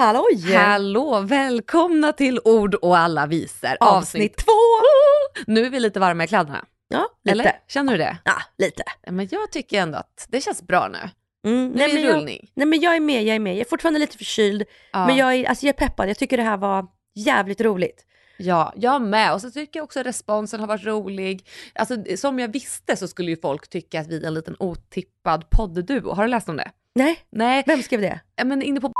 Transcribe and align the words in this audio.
Halloj! 0.00 0.54
Hallå, 0.54 1.20
välkomna 1.20 2.12
till 2.12 2.40
Ord 2.44 2.74
och 2.74 2.98
alla 2.98 3.26
visor. 3.26 3.70
Avsnitt 3.80 4.36
två! 4.36 4.52
Nu 5.46 5.66
är 5.66 5.70
vi 5.70 5.80
lite 5.80 6.00
varma 6.00 6.24
i 6.24 6.26
kläderna. 6.26 6.64
Ja, 6.88 7.08
lite. 7.24 7.32
Eller? 7.32 7.52
Känner 7.68 7.92
du 7.92 7.98
det? 7.98 8.18
Ja, 8.24 8.34
lite. 8.58 8.82
Men 9.10 9.28
jag 9.30 9.52
tycker 9.52 9.80
ändå 9.82 9.98
att 9.98 10.26
det 10.28 10.40
känns 10.40 10.62
bra 10.62 10.88
nu. 10.88 10.98
Mm, 11.50 11.70
Nu 11.70 11.82
är 11.82 11.88
men 11.88 11.96
det 11.96 12.02
jag, 12.02 12.14
rullning. 12.16 12.50
nej 12.54 12.66
men 12.66 12.80
jag 12.80 12.96
är 12.96 13.00
med, 13.00 13.24
jag 13.24 13.36
är 13.36 13.40
med. 13.40 13.52
Jag 13.54 13.60
är 13.60 13.64
fortfarande 13.64 14.00
lite 14.00 14.16
förkyld. 14.18 14.64
Ja. 14.92 15.06
Men 15.06 15.16
jag 15.16 15.34
är, 15.34 15.48
alltså 15.48 15.66
jag 15.66 15.74
är 15.74 15.86
peppad. 15.86 16.08
Jag 16.08 16.18
tycker 16.18 16.36
det 16.36 16.42
här 16.42 16.56
var 16.56 16.86
jävligt 17.14 17.60
roligt. 17.60 18.06
Ja, 18.38 18.72
jag 18.76 19.02
med. 19.02 19.32
Och 19.34 19.40
så 19.40 19.50
tycker 19.50 19.78
jag 19.80 19.84
också 19.84 20.02
responsen 20.02 20.60
har 20.60 20.66
varit 20.66 20.84
rolig. 20.84 21.46
Alltså, 21.74 21.96
som 22.16 22.38
jag 22.38 22.52
visste 22.52 22.96
så 22.96 23.08
skulle 23.08 23.30
ju 23.30 23.36
folk 23.36 23.68
tycka 23.68 24.00
att 24.00 24.06
vi 24.08 24.22
är 24.22 24.26
en 24.26 24.34
liten 24.34 24.56
otippad 24.58 25.50
poddduo. 25.50 26.12
Har 26.14 26.22
du 26.22 26.28
läst 26.30 26.48
om 26.48 26.56
det? 26.56 26.70
Nej, 26.94 27.18
Nej, 27.30 27.64
vem 27.66 27.82
skrev 27.82 28.00
det? 28.00 28.20
Men 28.44 28.62
inne 28.62 28.80
på 28.80 28.92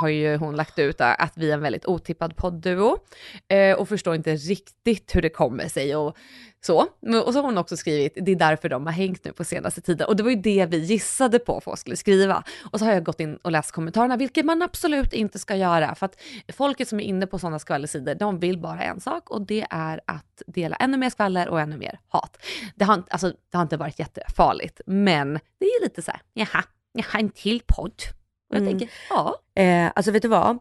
har 0.00 0.08
ju 0.08 0.36
hon 0.36 0.56
lagt 0.56 0.78
ut 0.78 0.98
där 0.98 1.16
att 1.20 1.32
vi 1.36 1.50
är 1.50 1.54
en 1.54 1.60
väldigt 1.60 1.86
otippad 1.86 2.36
poddduo 2.36 2.96
eh, 3.48 3.76
och 3.76 3.88
förstår 3.88 4.14
inte 4.14 4.34
riktigt 4.36 5.14
hur 5.16 5.22
det 5.22 5.28
kommer 5.30 5.68
sig 5.68 5.96
och 5.96 6.16
så. 6.60 6.78
Och 7.24 7.32
så 7.32 7.38
har 7.38 7.42
hon 7.42 7.58
också 7.58 7.76
skrivit, 7.76 8.12
det 8.22 8.32
är 8.32 8.36
därför 8.36 8.68
de 8.68 8.86
har 8.86 8.92
hängt 8.92 9.24
nu 9.24 9.32
på 9.32 9.44
senaste 9.44 9.80
tiden. 9.80 10.06
Och 10.08 10.16
det 10.16 10.22
var 10.22 10.30
ju 10.30 10.36
det 10.36 10.66
vi 10.66 10.78
gissade 10.78 11.38
på 11.38 11.60
folk 11.60 11.78
skulle 11.78 11.96
skriva. 11.96 12.42
Och 12.72 12.78
så 12.78 12.84
har 12.84 12.92
jag 12.92 13.04
gått 13.04 13.20
in 13.20 13.36
och 13.36 13.52
läst 13.52 13.72
kommentarerna, 13.72 14.16
vilket 14.16 14.44
man 14.44 14.62
absolut 14.62 15.12
inte 15.12 15.38
ska 15.38 15.56
göra. 15.56 15.94
För 15.94 16.06
att 16.06 16.16
folket 16.52 16.88
som 16.88 17.00
är 17.00 17.04
inne 17.04 17.26
på 17.26 17.38
sådana 17.38 17.58
skvallersidor, 17.58 18.14
de 18.14 18.38
vill 18.38 18.58
bara 18.58 18.82
en 18.82 19.00
sak 19.00 19.30
och 19.30 19.46
det 19.46 19.66
är 19.70 20.00
att 20.06 20.42
dela 20.46 20.76
ännu 20.76 20.96
mer 20.96 21.10
skvaller 21.10 21.48
och 21.48 21.60
ännu 21.60 21.76
mer 21.76 21.98
hat. 22.08 22.36
Det 22.74 22.84
har, 22.84 22.94
inte- 22.94 23.12
alltså, 23.12 23.28
det 23.50 23.56
har 23.56 23.62
inte 23.62 23.76
varit 23.76 23.98
jättefarligt, 23.98 24.80
men 24.86 25.32
det 25.60 25.64
är 25.66 25.82
lite 25.84 26.02
så 26.02 26.10
här, 26.10 26.20
jaha, 26.32 26.64
jaha, 26.92 27.18
en 27.20 27.30
till 27.30 27.60
podd. 27.66 28.02
Och 28.50 28.56
jag 28.56 28.62
Mm. 28.62 28.78
tänker, 28.78 28.94
ja. 29.10 29.34
Eh, 29.62 29.92
alltså 29.94 30.10
vet 30.12 30.22
du 30.22 30.28
vad? 30.28 30.58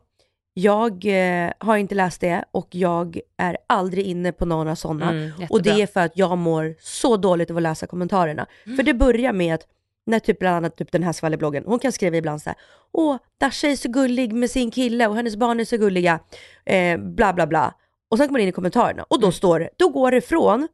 Jag 0.53 1.05
eh, 1.05 1.51
har 1.57 1.77
inte 1.77 1.95
läst 1.95 2.21
det 2.21 2.45
och 2.51 2.67
jag 2.71 3.19
är 3.37 3.57
aldrig 3.67 4.05
inne 4.05 4.31
på 4.31 4.45
några 4.45 4.75
sådana. 4.75 5.09
Mm, 5.09 5.31
och 5.49 5.61
det 5.61 5.81
är 5.81 5.87
för 5.87 5.99
att 5.99 6.17
jag 6.17 6.37
mår 6.37 6.75
så 6.79 7.17
dåligt 7.17 7.51
av 7.51 7.57
att 7.57 7.63
läsa 7.63 7.87
kommentarerna. 7.87 8.45
För 8.75 8.83
det 8.83 8.93
börjar 8.93 9.33
med 9.33 9.55
att 9.55 9.67
när 10.05 10.19
typ 10.19 10.39
bland 10.39 10.55
annat 10.55 10.77
typ 10.77 10.91
den 10.91 11.03
här 11.03 11.13
skvallerbloggen, 11.13 11.63
hon 11.65 11.79
kan 11.79 11.91
skriva 11.91 12.17
ibland 12.17 12.41
så 12.41 12.49
här, 12.49 12.57
åh, 12.91 13.17
Dasha 13.39 13.67
är 13.67 13.75
så 13.75 13.89
gullig 13.89 14.33
med 14.33 14.51
sin 14.51 14.71
kille 14.71 15.07
och 15.07 15.15
hennes 15.15 15.35
barn 15.35 15.59
är 15.59 15.65
så 15.65 15.77
gulliga, 15.77 16.19
eh, 16.65 16.97
bla 16.97 17.33
bla 17.33 17.47
bla. 17.47 17.73
Och 18.09 18.17
sen 18.17 18.27
kommer 18.27 18.39
man 18.39 18.41
in 18.41 18.47
i 18.49 18.51
kommentarerna 18.51 19.05
och 19.09 19.21
då 19.21 19.31
står 19.31 19.59
det, 19.59 19.69
då 19.77 19.89
går 19.89 20.11
det 20.11 20.21
från, 20.21 20.67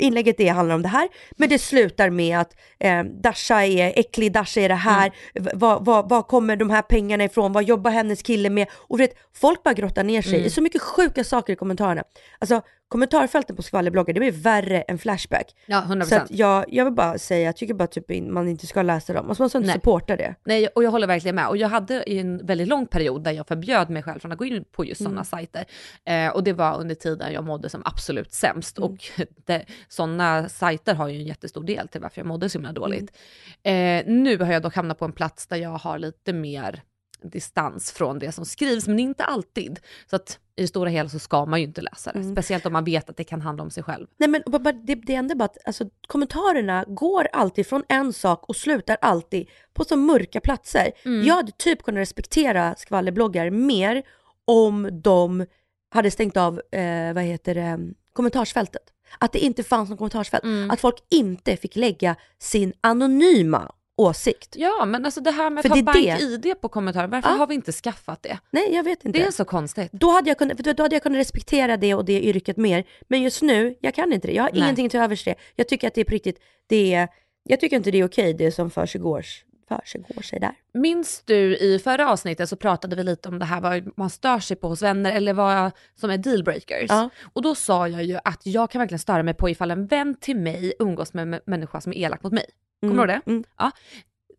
inlägget 0.00 0.36
det 0.38 0.48
handlar 0.48 0.74
om 0.74 0.82
det 0.82 0.88
här, 0.88 1.08
men 1.36 1.48
det 1.48 1.58
slutar 1.58 2.10
med 2.10 2.38
att 2.38 2.56
eh, 2.80 3.02
Dasha 3.04 3.64
är 3.64 3.92
äcklig, 3.98 4.32
Dasha 4.32 4.60
är 4.60 4.68
det 4.68 4.74
här, 4.74 5.12
v- 5.34 5.50
vad 5.54 5.84
vad- 5.84 6.08
vad 6.08 6.26
kommer 6.26 6.56
de 6.56 6.70
här 6.70 6.82
pengarna 6.82 7.24
ifrån, 7.24 7.52
vad 7.52 7.64
jobbar 7.64 7.90
hennes 7.90 8.22
kille 8.22 8.50
med? 8.50 8.68
Och 8.72 9.00
vet, 9.00 9.14
folk 9.34 9.62
bara 9.62 9.74
grottar 9.74 10.04
ner 10.04 10.22
sig 10.22 10.32
i 10.46 10.50
så 10.50 10.62
mycket 10.62 10.82
sjuka 10.82 11.24
saker 11.24 11.52
i 11.52 11.56
kommentarerna. 11.56 12.02
Alltså 12.38 12.62
kommentarfälten 12.92 13.56
på 13.56 13.62
skvallerbloggar, 13.62 14.14
det 14.14 14.20
blir 14.20 14.32
värre 14.32 14.82
än 14.82 14.98
Flashback. 14.98 15.54
Ja, 15.66 15.84
100%. 15.88 16.04
Så 16.04 16.16
att 16.16 16.30
jag, 16.30 16.64
jag 16.68 16.84
vill 16.84 16.94
bara 16.94 17.18
säga, 17.18 17.44
jag 17.44 17.56
tycker 17.56 17.74
bara 17.74 17.88
typ 17.88 18.10
in, 18.10 18.32
man 18.32 18.48
inte 18.48 18.66
ska 18.66 18.82
läsa 18.82 19.12
dem. 19.12 19.28
Alltså 19.28 19.42
man 19.42 19.48
ska 19.48 19.58
inte 19.58 19.66
Nej. 19.66 19.74
supporta 19.74 20.16
det. 20.16 20.34
Nej, 20.44 20.66
och 20.66 20.84
jag 20.84 20.90
håller 20.90 21.06
verkligen 21.06 21.34
med. 21.34 21.48
Och 21.48 21.56
jag 21.56 21.68
hade 21.68 22.02
en 22.02 22.46
väldigt 22.46 22.68
lång 22.68 22.86
period 22.86 23.24
där 23.24 23.32
jag 23.32 23.48
förbjöd 23.48 23.90
mig 23.90 24.02
själv 24.02 24.20
från 24.20 24.32
att 24.32 24.38
gå 24.38 24.44
in 24.44 24.64
på 24.72 24.84
just 24.84 25.02
sådana 25.02 25.24
sajter. 25.24 25.64
Eh, 26.04 26.28
och 26.28 26.44
det 26.44 26.52
var 26.52 26.80
under 26.80 26.94
tiden 26.94 27.32
jag 27.32 27.44
mådde 27.44 27.68
som 27.68 27.82
absolut 27.84 28.32
sämst. 28.32 28.78
Och 28.78 28.96
det, 29.46 29.64
sådana 29.88 30.48
sajter 30.48 30.94
har 30.94 31.08
ju 31.08 31.18
en 31.18 31.26
jättestor 31.26 31.64
del 31.64 31.88
till 31.88 32.00
varför 32.00 32.20
jag 32.20 32.26
mådde 32.26 32.48
så 32.48 32.58
himla 32.58 32.72
dåligt. 32.72 33.16
Eh, 33.62 34.02
nu 34.06 34.38
har 34.38 34.52
jag 34.52 34.62
dock 34.62 34.76
hamnat 34.76 34.98
på 34.98 35.04
en 35.04 35.12
plats 35.12 35.46
där 35.46 35.56
jag 35.56 35.78
har 35.78 35.98
lite 35.98 36.32
mer 36.32 36.82
distans 37.22 37.92
från 37.92 38.18
det 38.18 38.32
som 38.32 38.44
skrivs, 38.44 38.88
men 38.88 38.98
inte 38.98 39.24
alltid. 39.24 39.80
Så 40.10 40.16
att 40.16 40.38
i 40.56 40.62
det 40.62 40.68
stora 40.68 40.90
hela 40.90 41.08
så 41.08 41.18
ska 41.18 41.46
man 41.46 41.60
ju 41.60 41.66
inte 41.66 41.80
läsa 41.80 42.12
det. 42.12 42.24
Speciellt 42.32 42.66
om 42.66 42.72
man 42.72 42.84
vet 42.84 43.10
att 43.10 43.16
det 43.16 43.24
kan 43.24 43.40
handla 43.40 43.62
om 43.62 43.70
sig 43.70 43.82
själv. 43.82 44.06
Nej 44.16 44.28
men 44.28 44.42
det, 44.84 44.94
det 44.94 45.14
enda 45.14 45.34
bara 45.34 45.44
att 45.44 45.58
alltså, 45.66 45.84
kommentarerna 46.06 46.84
går 46.88 47.28
alltid 47.32 47.66
från 47.66 47.82
en 47.88 48.12
sak 48.12 48.48
och 48.48 48.56
slutar 48.56 48.96
alltid 49.00 49.48
på 49.72 49.84
så 49.84 49.96
mörka 49.96 50.40
platser. 50.40 50.92
Jag 51.26 51.34
hade 51.34 51.52
typ 51.52 51.82
kunnat 51.82 51.98
respektera 52.00 52.74
skvallerbloggar 52.78 53.50
mer 53.50 54.02
om 54.44 54.88
de 55.02 55.46
hade 55.90 56.10
stängt 56.10 56.36
av, 56.36 56.60
eh, 56.72 57.14
vad 57.14 57.24
heter 57.24 57.54
det, 57.54 57.92
kommentarsfältet. 58.12 58.82
Att 59.18 59.32
det 59.32 59.38
inte 59.38 59.62
fanns 59.62 59.88
någon 59.88 59.98
kommentarsfält. 59.98 60.44
Att 60.70 60.80
folk 60.80 60.96
inte 61.10 61.56
fick 61.56 61.76
lägga 61.76 62.16
sin 62.38 62.72
anonyma 62.80 63.72
åsikt. 63.96 64.56
Ja, 64.56 64.84
men 64.84 65.04
alltså 65.04 65.20
det 65.20 65.30
här 65.30 65.50
med 65.50 65.66
att 65.66 65.72
ha 65.72 65.82
bank-id 65.82 66.54
på 66.60 66.68
kommentarer, 66.68 67.06
varför 67.08 67.28
Ja. 67.30 67.34
har 67.36 67.46
vi 67.46 67.54
inte 67.54 67.72
skaffat 67.72 68.22
det? 68.22 68.38
Nej, 68.50 68.74
jag 68.74 68.84
vet 68.84 69.04
inte. 69.04 69.18
Det 69.18 69.24
är 69.24 69.30
så 69.30 69.44
konstigt. 69.44 69.92
Då 69.92 70.10
hade, 70.10 70.30
jag 70.30 70.38
kunnat, 70.38 70.58
då 70.58 70.82
hade 70.82 70.94
jag 70.94 71.02
kunnat 71.02 71.18
respektera 71.18 71.76
det 71.76 71.94
och 71.94 72.04
det 72.04 72.22
yrket 72.22 72.56
mer. 72.56 72.84
Men 73.08 73.22
just 73.22 73.42
nu, 73.42 73.74
jag 73.80 73.94
kan 73.94 74.12
inte 74.12 74.28
det. 74.28 74.34
Jag 74.34 74.42
har 74.42 74.50
Nej. 74.50 74.60
ingenting 74.60 74.88
till 74.88 75.00
övers 75.00 75.24
det. 75.24 75.34
Jag 75.56 75.68
tycker 75.68 75.88
att 75.88 75.94
det 75.94 76.00
är 76.00 76.04
på 76.04 76.10
riktigt, 76.12 76.38
det 76.66 76.94
är, 76.94 77.08
jag 77.44 77.60
tycker 77.60 77.76
inte 77.76 77.90
det 77.90 77.98
är 77.98 78.06
okej 78.06 78.34
det 78.34 78.52
som 78.52 78.70
försiggår, 78.70 79.24
försiggår 79.68 80.22
sig 80.22 80.40
där. 80.40 80.54
Minns 80.74 81.22
du 81.24 81.56
i 81.56 81.78
förra 81.78 82.10
avsnittet 82.10 82.48
så 82.48 82.56
pratade 82.56 82.96
vi 82.96 83.04
lite 83.04 83.28
om 83.28 83.38
det 83.38 83.44
här 83.44 83.60
vad 83.60 83.98
man 83.98 84.10
stör 84.10 84.38
sig 84.38 84.56
på 84.56 84.68
hos 84.68 84.82
vänner 84.82 85.12
eller 85.12 85.32
vad 85.34 85.70
som 86.00 86.10
är 86.10 86.18
dealbreakers. 86.18 86.86
Ja. 86.88 87.10
Och 87.32 87.42
då 87.42 87.54
sa 87.54 87.88
jag 87.88 88.04
ju 88.04 88.18
att 88.24 88.46
jag 88.46 88.70
kan 88.70 88.78
verkligen 88.78 88.98
störa 88.98 89.22
mig 89.22 89.34
på 89.34 89.50
ifall 89.50 89.70
en 89.70 89.86
vän 89.86 90.14
till 90.20 90.36
mig 90.36 90.72
umgås 90.78 91.14
med 91.14 91.22
en 91.34 91.40
människa 91.46 91.80
som 91.80 91.92
är 91.92 91.96
elak 91.96 92.22
mot 92.22 92.32
mig. 92.32 92.44
Kommer 92.88 93.06
du 93.06 93.12
ihåg 93.12 93.22
det? 93.24 93.30
Mm. 93.30 93.44
Ja. 93.58 93.70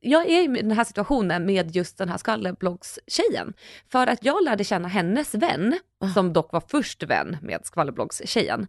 Jag 0.06 0.30
är 0.30 0.42
i 0.42 0.62
den 0.62 0.72
här 0.72 0.84
situationen 0.84 1.46
med 1.46 1.76
just 1.76 1.98
den 1.98 2.10
här 2.10 2.18
skvallerbloggs-tjejen. 2.18 3.54
För 3.92 4.08
att 4.08 4.26
jag 4.26 4.44
lärde 4.44 4.64
känna 4.64 4.88
hennes 4.88 5.36
vän, 5.36 5.80
Ah. 6.00 6.10
som 6.10 6.34
dock 6.34 6.52
var 6.52 6.64
först 6.68 7.04
vän 7.04 7.38
med 7.42 7.62
skvallerbloggs-tjejen. 7.66 8.68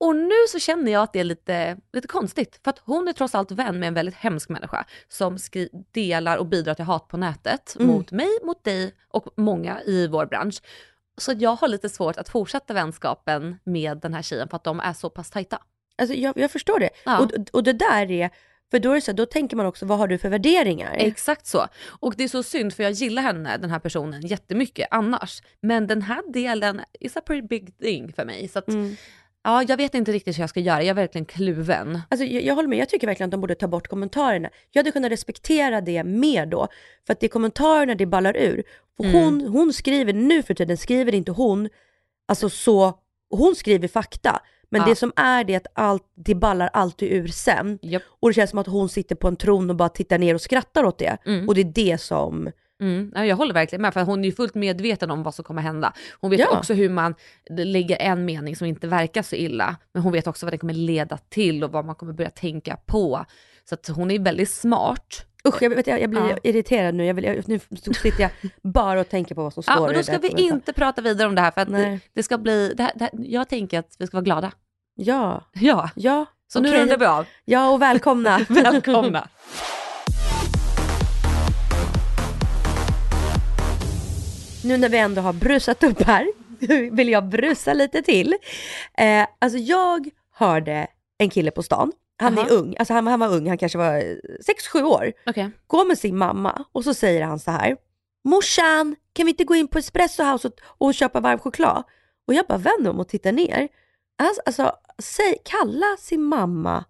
Och 0.00 0.16
nu 0.16 0.34
så 0.48 0.58
känner 0.58 0.92
jag 0.92 1.02
att 1.02 1.12
det 1.12 1.20
är 1.20 1.24
lite, 1.24 1.76
lite 1.92 2.08
konstigt, 2.08 2.60
för 2.64 2.70
att 2.70 2.78
hon 2.78 3.08
är 3.08 3.12
trots 3.12 3.34
allt 3.34 3.50
vän 3.50 3.78
med 3.78 3.86
en 3.88 3.94
väldigt 3.94 4.14
hemsk 4.14 4.48
människa 4.48 4.84
som 5.08 5.38
skri- 5.38 5.68
delar 5.92 6.36
och 6.36 6.46
bidrar 6.46 6.74
till 6.74 6.84
hat 6.84 7.08
på 7.08 7.16
nätet 7.16 7.76
Mm. 7.78 7.86
mot 7.88 8.12
mig, 8.12 8.28
mot 8.44 8.64
dig 8.64 8.94
och 9.08 9.26
många 9.36 9.82
i 9.82 10.06
vår 10.08 10.26
bransch. 10.26 10.62
Så 11.18 11.32
jag 11.38 11.56
har 11.56 11.68
lite 11.68 11.88
svårt 11.88 12.16
att 12.16 12.28
fortsätta 12.28 12.74
vänskapen 12.74 13.56
med 13.64 13.98
den 13.98 14.14
här 14.14 14.22
tjejen 14.22 14.48
för 14.48 14.56
att 14.56 14.64
de 14.64 14.80
är 14.80 14.92
så 14.92 15.10
pass 15.10 15.30
tajta. 15.30 15.58
Alltså 15.98 16.14
jag, 16.16 16.38
jag 16.38 16.50
förstår 16.50 16.78
det. 16.80 16.90
Ja. 17.04 17.18
Och, 17.18 17.30
och 17.52 17.62
det 17.62 17.72
där 17.72 18.10
är, 18.10 18.30
för 18.70 18.78
då 18.78 18.92
är 18.92 19.00
så, 19.00 19.12
då 19.12 19.26
tänker 19.26 19.56
man 19.56 19.66
också, 19.66 19.86
vad 19.86 19.98
har 19.98 20.08
du 20.08 20.18
för 20.18 20.28
värderingar? 20.28 20.94
Exakt 20.98 21.46
så. 21.46 21.66
Och 22.00 22.14
det 22.16 22.24
är 22.24 22.28
så 22.28 22.42
synd 22.42 22.72
för 22.74 22.82
jag 22.82 22.92
gillar 22.92 23.22
henne, 23.22 23.56
den 23.56 23.70
här 23.70 23.78
personen, 23.78 24.26
jättemycket 24.26 24.88
annars. 24.90 25.42
Men 25.60 25.86
den 25.86 26.02
här 26.02 26.32
delen 26.32 26.80
is 27.00 27.16
a 27.16 27.20
pretty 27.26 27.46
big 27.46 27.78
thing 27.78 28.12
för 28.12 28.24
mig. 28.24 28.48
Så 28.48 28.58
att, 28.58 28.68
Mm. 28.68 28.96
ja, 29.44 29.62
jag 29.68 29.76
vet 29.76 29.94
inte 29.94 30.12
riktigt 30.12 30.36
hur 30.38 30.42
jag 30.42 30.50
ska 30.50 30.60
göra. 30.60 30.78
Jag 30.82 30.88
är 30.88 30.94
verkligen 30.94 31.24
kluven. 31.24 32.00
Alltså 32.08 32.24
jag, 32.26 32.42
jag 32.42 32.54
håller 32.54 32.68
med, 32.68 32.78
jag 32.78 32.88
tycker 32.88 33.06
verkligen 33.06 33.28
att 33.28 33.30
de 33.32 33.40
borde 33.40 33.54
ta 33.54 33.68
bort 33.68 33.88
kommentarerna. 33.88 34.48
Jag 34.70 34.80
hade 34.80 34.92
kunnat 34.92 35.12
respektera 35.12 35.80
det 35.80 36.04
mer 36.04 36.46
då, 36.46 36.68
för 37.06 37.12
att 37.12 37.20
det 37.20 37.26
är 37.26 37.28
kommentarerna 37.28 37.94
det 37.94 38.06
ballar 38.06 38.36
ur. 38.36 38.64
Mm. 39.00 39.12
hon, 39.12 39.40
hon 39.48 39.72
skriver, 39.72 40.12
nu 40.12 40.42
för 40.42 40.54
tiden 40.54 40.76
skriver 40.76 41.14
inte 41.14 41.32
hon, 41.32 41.68
alltså 42.28 42.50
så, 42.50 42.98
hon 43.30 43.54
skriver 43.56 43.88
fakta, 43.88 44.42
Men 44.70 44.80
Ja. 44.80 44.86
det 44.88 44.96
som 44.96 45.12
är 45.16 45.44
det 45.44 45.52
är 45.52 45.56
att 45.56 45.66
allt, 45.74 46.02
det 46.14 46.34
ballar 46.34 46.70
alltid 46.72 47.12
ur 47.12 47.28
sen. 47.28 47.78
Japp. 47.82 48.02
Och 48.20 48.28
det 48.30 48.34
känns 48.34 48.50
som 48.50 48.58
att 48.58 48.66
hon 48.66 48.88
sitter 48.88 49.14
på 49.14 49.28
en 49.28 49.36
tron 49.36 49.70
och 49.70 49.76
bara 49.76 49.88
tittar 49.88 50.18
ner 50.18 50.34
och 50.34 50.40
skrattar 50.40 50.84
åt 50.84 50.98
det. 50.98 51.16
Mm. 51.26 51.48
Och 51.48 51.54
det 51.54 51.60
är 51.60 51.72
det 51.74 51.98
som, 52.00 52.50
Mm, 52.80 53.12
ja, 53.14 53.24
jag 53.24 53.36
håller 53.36 53.54
verkligen 53.54 53.82
med, 53.82 53.94
för 53.94 54.00
hon 54.02 54.20
är 54.20 54.28
ju 54.28 54.32
fullt 54.34 54.54
medveten 54.54 55.10
om 55.10 55.22
vad 55.22 55.34
som 55.34 55.44
kommer 55.44 55.62
hända. 55.62 55.92
Hon 56.20 56.30
vet 56.30 56.40
Ja. 56.40 56.58
också 56.58 56.74
hur 56.74 56.88
man 56.90 57.14
lägger 57.50 57.96
en 57.96 58.24
mening 58.24 58.56
som 58.56 58.66
inte 58.66 58.86
verkar 58.88 59.22
så 59.22 59.36
illa, 59.36 59.76
men 59.92 60.02
hon 60.02 60.12
vet 60.12 60.26
också 60.26 60.46
vad 60.46 60.52
det 60.52 60.58
kommer 60.58 60.74
leda 60.74 61.18
till 61.28 61.64
och 61.64 61.72
vad 61.72 61.84
man 61.84 61.94
kommer 61.94 62.12
börja 62.12 62.30
tänka 62.30 62.76
på. 62.86 63.24
Så 63.68 63.74
att 63.74 63.88
hon 63.88 64.10
är 64.10 64.18
väldigt 64.18 64.50
smart. 64.50 65.26
Usch 65.46 65.62
jag, 65.62 65.70
vet, 65.70 65.86
jag, 65.86 66.00
jag 66.00 66.10
blir 66.10 66.28
Ja. 66.30 66.36
irriterad 66.42 66.94
nu. 66.94 67.04
Jag 67.06 67.14
vill, 67.14 67.24
jag, 67.24 67.48
nu 67.48 67.60
sitter 68.02 68.20
jag 68.20 68.30
bara 68.62 69.00
och 69.00 69.08
tänker 69.08 69.34
på 69.34 69.42
vad 69.42 69.52
som 69.52 69.62
står 69.62 69.74
Ja, 69.76 69.92
i 69.92 69.96
då 69.96 70.02
ska 70.02 70.18
vi 70.18 70.28
inte 70.28 70.72
prata 70.72 71.02
vidare 71.02 71.28
om 71.28 71.34
det 71.34 71.40
här 71.40 71.50
för 71.50 71.64
det, 71.64 72.00
det 72.14 72.22
ska 72.22 72.38
bli, 72.38 72.72
det 72.76 72.82
här, 72.82 72.92
det 72.94 73.04
här, 73.04 73.10
jag 73.18 73.48
tänker 73.48 73.78
att 73.78 73.96
vi 73.98 74.06
ska 74.06 74.16
vara 74.16 74.24
glada. 74.24 74.52
Ja, 74.94 75.44
Ja, 75.52 75.90
ja. 75.94 76.26
så 76.52 76.60
nu 76.60 76.68
okej. 76.68 76.80
rundar 76.80 76.98
vi 76.98 77.06
av. 77.06 77.26
Ja, 77.44 77.70
och 77.70 77.82
välkomna. 77.82 78.38
Välkomna. 78.48 79.28
nu 84.64 84.76
när 84.76 84.88
vi 84.88 84.98
ändå 84.98 85.20
har 85.22 85.32
brusat 85.32 85.82
upp 85.84 86.02
här, 86.02 86.26
vill 86.92 87.08
jag 87.08 87.24
brusa 87.28 87.72
lite 87.74 88.02
till. 88.02 88.34
Eh, 88.98 89.26
alltså 89.38 89.58
jag 89.58 90.08
hörde 90.34 90.86
en 91.18 91.30
kille 91.30 91.50
på 91.50 91.62
stan, 91.62 91.92
han 92.18 92.38
är 92.38 92.42
Jaha. 92.42 92.48
ung, 92.50 92.76
alltså 92.78 92.94
han, 92.94 93.06
han 93.06 93.20
var 93.20 93.28
ung, 93.34 93.48
han 93.48 93.58
kanske 93.58 93.78
var 93.78 94.00
6-7 94.74 94.82
år, 94.82 95.12
Okej. 95.26 95.50
går 95.66 95.84
med 95.84 95.98
sin 95.98 96.16
mamma 96.18 96.64
och 96.72 96.84
så 96.84 96.94
säger 96.94 97.22
han 97.22 97.38
så 97.38 97.50
här, 97.50 97.76
morsan, 98.24 98.96
kan 99.12 99.26
vi 99.26 99.30
inte 99.30 99.44
gå 99.44 99.54
in 99.54 99.68
på 99.68 99.78
Espresso 99.78 100.22
House 100.22 100.48
och, 100.48 100.54
och 100.86 100.94
köpa 100.94 101.20
varm 101.20 101.38
choklad? 101.38 101.82
Och 102.28 102.34
jag 102.34 102.46
bara 102.46 102.58
vänder 102.58 102.90
om 102.90 103.00
och 103.00 103.08
tittar 103.08 103.32
ner. 103.32 103.68
Alltså, 104.18 104.42
alltså 104.46 104.72
säg, 105.02 105.36
kalla 105.44 105.96
sin 105.98 106.22
mamma 106.22 106.84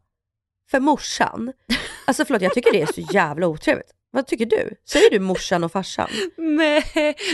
för 0.70 0.80
morsan. 0.80 1.52
Alltså 2.08 2.24
förlåt, 2.24 2.42
jag 2.42 2.54
tycker 2.54 2.72
det 2.72 2.82
är 2.82 2.86
så 2.92 3.00
jävla 3.00 3.46
otrevligt. 3.46 3.90
Vad 4.10 4.26
tycker 4.26 4.46
du? 4.46 4.70
Säger 4.88 5.10
du 5.10 5.18
morsan 5.18 5.64
och 5.64 5.72
farsan? 5.72 6.08
Nej, 6.36 6.84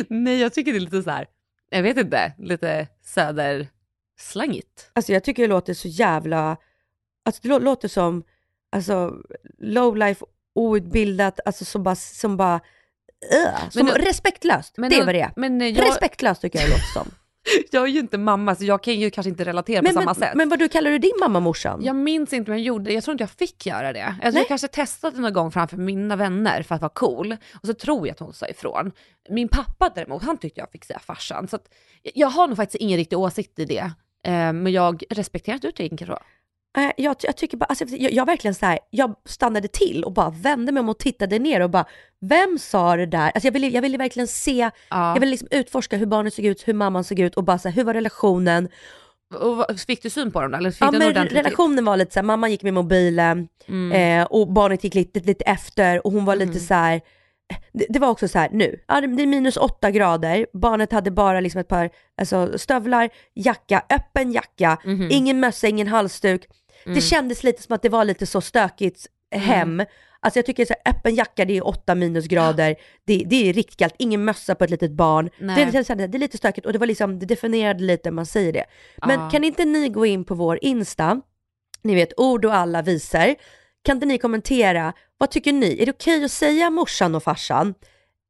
nej, 0.09 0.41
jag 0.41 0.53
tycker 0.53 0.73
det 0.73 0.79
är 0.79 0.81
lite 0.81 1.03
så 1.03 1.11
här, 1.11 1.27
jag 1.71 1.83
vet 1.83 1.97
inte, 1.97 2.33
lite 2.39 2.89
söderslangigt. 3.05 4.91
Alltså 4.93 5.13
jag 5.13 5.25
tycker 5.25 5.43
det 5.43 5.49
låter 5.49 5.75
så 5.75 5.89
jävla, 5.89 6.57
alltså 7.25 7.41
det 7.43 7.49
lå- 7.49 7.61
låter 7.61 7.89
som, 7.89 8.23
alltså 8.73 9.15
low 9.59 9.97
life, 9.97 10.25
outbildat, 10.55 11.41
alltså 11.45 11.65
som 11.65 11.83
bara, 11.83 11.95
som 11.95 12.37
bara, 12.37 12.55
uh, 12.55 13.71
som 13.71 13.87
Men- 13.87 13.95
respektlöst. 13.95 14.75
det 14.77 14.97
är 14.97 15.07
vad 15.07 15.15
det 15.15 15.21
är. 15.21 15.33
Men 15.37 15.61
jag, 15.61 15.87
Respektlöst 15.87 16.41
tycker 16.41 16.59
jag 16.59 16.69
det 16.69 16.73
låter 16.73 16.93
som. 16.93 17.11
jag 17.71 17.83
är 17.83 17.89
ju 17.89 18.01
inte 18.01 18.19
mamma 18.19 18.55
så 18.55 18.65
jag 18.65 18.83
kan 18.83 18.95
ju 18.95 19.11
kanske 19.11 19.31
inte 19.31 19.45
relatera 19.45 19.83
men, 19.83 19.95
på 19.95 20.01
samma 20.01 20.05
men, 20.05 20.15
sätt. 20.15 20.35
men 20.35 20.49
vad 20.49 20.59
du 20.59 20.69
kallar 20.69 20.91
du 20.91 20.99
din 20.99 21.13
mamma 21.21 21.41
morsan? 21.41 21.81
Jag 21.85 21.97
minns 21.97 22.33
inte 22.33 22.51
om 22.51 22.57
jag 22.57 22.67
gjorde 22.67 22.85
det, 22.85 22.93
jag 22.95 23.05
tror 23.05 23.13
inte 23.13 23.23
jag 23.23 23.31
fick 23.31 23.67
göra 23.67 23.93
det. 23.93 24.17
Alltså 24.23 24.39
jag 24.41 24.49
kanske 24.49 24.69
testade 24.69 25.21
någon 25.21 25.33
gång 25.33 25.51
framför 25.53 25.77
mina 25.77 26.17
vänner 26.17 26.63
för 26.63 26.75
att 26.75 26.81
vara 26.81 26.93
cool 26.95 27.37
och 27.63 27.67
så 27.67 27.75
tror 27.75 28.07
jag 28.07 28.15
att 28.15 28.21
hon 28.21 28.33
sa 28.33 28.47
ifrån. 28.49 28.93
Min 29.29 29.49
pappa 29.49 29.93
däremot, 29.95 30.23
han 30.23 30.39
tyckte 30.39 30.61
jag 30.61 30.71
fick 30.71 30.85
säga 30.85 30.99
farsan. 30.99 31.49
Så 31.49 31.57
att 31.57 31.69
jag 32.03 32.29
har 32.29 32.49
nog 32.49 32.57
faktiskt 32.57 32.83
ingen 32.83 32.97
riktig 32.97 33.19
åsikt 33.19 33.59
i 33.59 33.65
det. 33.65 33.93
Eh, 34.27 34.53
men 34.53 34.67
jag 34.67 35.03
respekterar 35.11 35.57
att 35.57 35.63
du 35.63 35.73
tänker 35.73 36.07
så. 36.07 36.19
Äh, 36.79 36.91
jag, 36.97 37.17
jag 37.23 37.37
tycker 37.37 37.57
bara, 37.57 37.65
alltså, 37.67 37.85
jag, 37.89 38.13
jag 38.13 38.27
verkligen 38.27 38.55
så 38.55 38.67
här, 38.67 38.79
jag 38.91 39.15
stannade 39.25 39.69
till 39.69 40.05
och 40.05 40.13
bara 40.13 40.31
vände 40.31 40.73
mig 40.73 40.81
om 40.81 40.89
och 40.89 40.99
tittade 40.99 41.39
ner 41.39 41.61
och 41.61 41.71
bara, 41.71 41.85
vem 42.21 42.59
sa 42.59 42.97
det 42.97 43.07
där? 43.07 43.31
Alltså 43.35 43.47
jag 43.47 43.53
ville, 43.53 43.69
jag 43.69 43.83
ville 43.83 43.99
verkligen 43.99 44.29
se, 44.29 44.71
Ja. 44.91 45.13
jag 45.15 45.21
ville 45.21 45.31
liksom 45.31 45.49
utforska 45.51 45.97
hur 45.97 46.07
barnet 46.07 46.35
såg 46.35 46.45
ut, 46.45 46.69
hur 46.69 46.75
mamman 46.75 47.05
såg 47.05 47.19
ut 47.19 47.35
och 47.35 47.45
bara 47.45 47.59
så 47.59 47.69
här, 47.69 47.77
hur 47.77 47.85
var 47.85 47.95
relationen? 47.95 48.69
Och 49.41 49.67
fick 49.87 50.03
du 50.03 50.11
syn 50.11 50.31
på 50.33 50.41
dem 50.41 50.51
då? 50.51 50.57
Eller 50.59 50.71
fick 50.71 50.83
Ja 50.83 50.91
men 50.91 51.15
relationen 51.15 51.85
var 51.85 51.97
lite 51.97 52.13
så 52.13 52.19
här, 52.19 52.25
mamma 52.25 52.49
gick 52.49 52.63
med 52.63 52.75
mobilen 52.75 53.49
Mm. 53.69 54.21
eh, 54.21 54.27
och 54.27 54.53
barnet 54.53 54.85
gick 54.85 54.95
lite, 54.95 55.21
lite 55.21 55.45
efter 55.45 56.07
och 56.07 56.13
hon 56.13 56.25
var 56.25 56.37
lite 56.37 56.61
så 56.61 56.75
här. 56.75 57.01
Det, 57.73 57.87
det 57.89 57.99
var 57.99 58.09
också 58.09 58.29
så 58.29 58.39
här 58.39 58.49
nu, 58.53 58.79
ja, 58.89 59.01
det 59.01 59.23
är 59.23 59.27
minus 59.27 59.57
åtta 59.57 59.91
grader, 59.91 60.47
barnet 60.53 60.93
hade 60.93 61.11
bara 61.11 61.41
liksom 61.41 61.61
ett 61.61 61.69
par 61.69 61.91
alltså, 62.21 62.59
stövlar, 62.59 63.11
jacka, 63.35 63.83
öppen 63.91 64.33
jacka, 64.33 64.79
Mhm. 64.85 65.09
ingen 65.11 65.41
mössa, 65.41 65.67
ingen 65.69 65.87
halsduk. 65.89 66.47
Mm. 66.85 66.95
Det 66.95 67.01
kändes 67.01 67.45
lite 67.45 67.63
som 67.63 67.75
att 67.75 67.83
det 67.83 67.89
var 67.89 68.05
lite 68.05 68.27
så 68.27 68.41
stökigt 68.41 69.07
hem. 69.35 69.83
Alltså 70.21 70.39
jag 70.39 70.47
tycker 70.47 70.65
så 70.65 70.75
här, 70.85 70.93
öppen 70.93 71.15
jacka 71.15 71.45
det 71.45 71.57
är 71.57 71.67
åtta 71.67 71.95
minusgrader, 71.95 72.77
det, 73.07 73.25
det 73.27 73.49
är 73.49 73.53
riktigt 73.53 73.79
kallt, 73.79 73.95
ingen 73.99 74.25
mössa 74.25 74.55
på 74.55 74.65
ett 74.65 74.71
litet 74.71 74.93
barn. 74.93 75.31
Nej. 75.39 75.67
Det, 75.73 75.95
det, 75.95 76.07
det, 76.07 76.17
är 76.17 76.19
lite 76.19 76.37
stökigt 76.37 76.67
och 76.67 76.73
det 76.73 76.79
var 76.79 76.87
liksom, 76.87 77.19
det 77.19 77.27
definierade 77.27 77.85
lite 77.85 78.11
man 78.11 78.27
säger 78.27 78.53
det. 78.53 78.65
Men 79.07 79.21
Ja. 79.21 79.31
kan 79.31 79.45
inte 79.45 79.65
ni 79.65 79.89
gå 79.89 80.07
in 80.07 80.25
på 80.25 80.35
vår 80.35 80.59
Insta, 80.63 81.21
ni 81.83 81.95
vet 81.95 82.13
ord 82.21 82.45
och 82.45 82.55
alla 82.55 82.83
visar, 82.83 83.35
kan 83.85 83.97
inte 83.97 84.07
ni 84.07 84.19
kommentera, 84.19 84.93
vad 85.19 85.31
tycker 85.31 85.53
ni? 85.53 85.83
Är 85.83 85.87
det 85.87 85.93
okej 85.93 86.25
att 86.25 86.31
säga 86.31 86.71
morsan 86.71 87.15
och 87.15 87.23
farsan? 87.23 87.75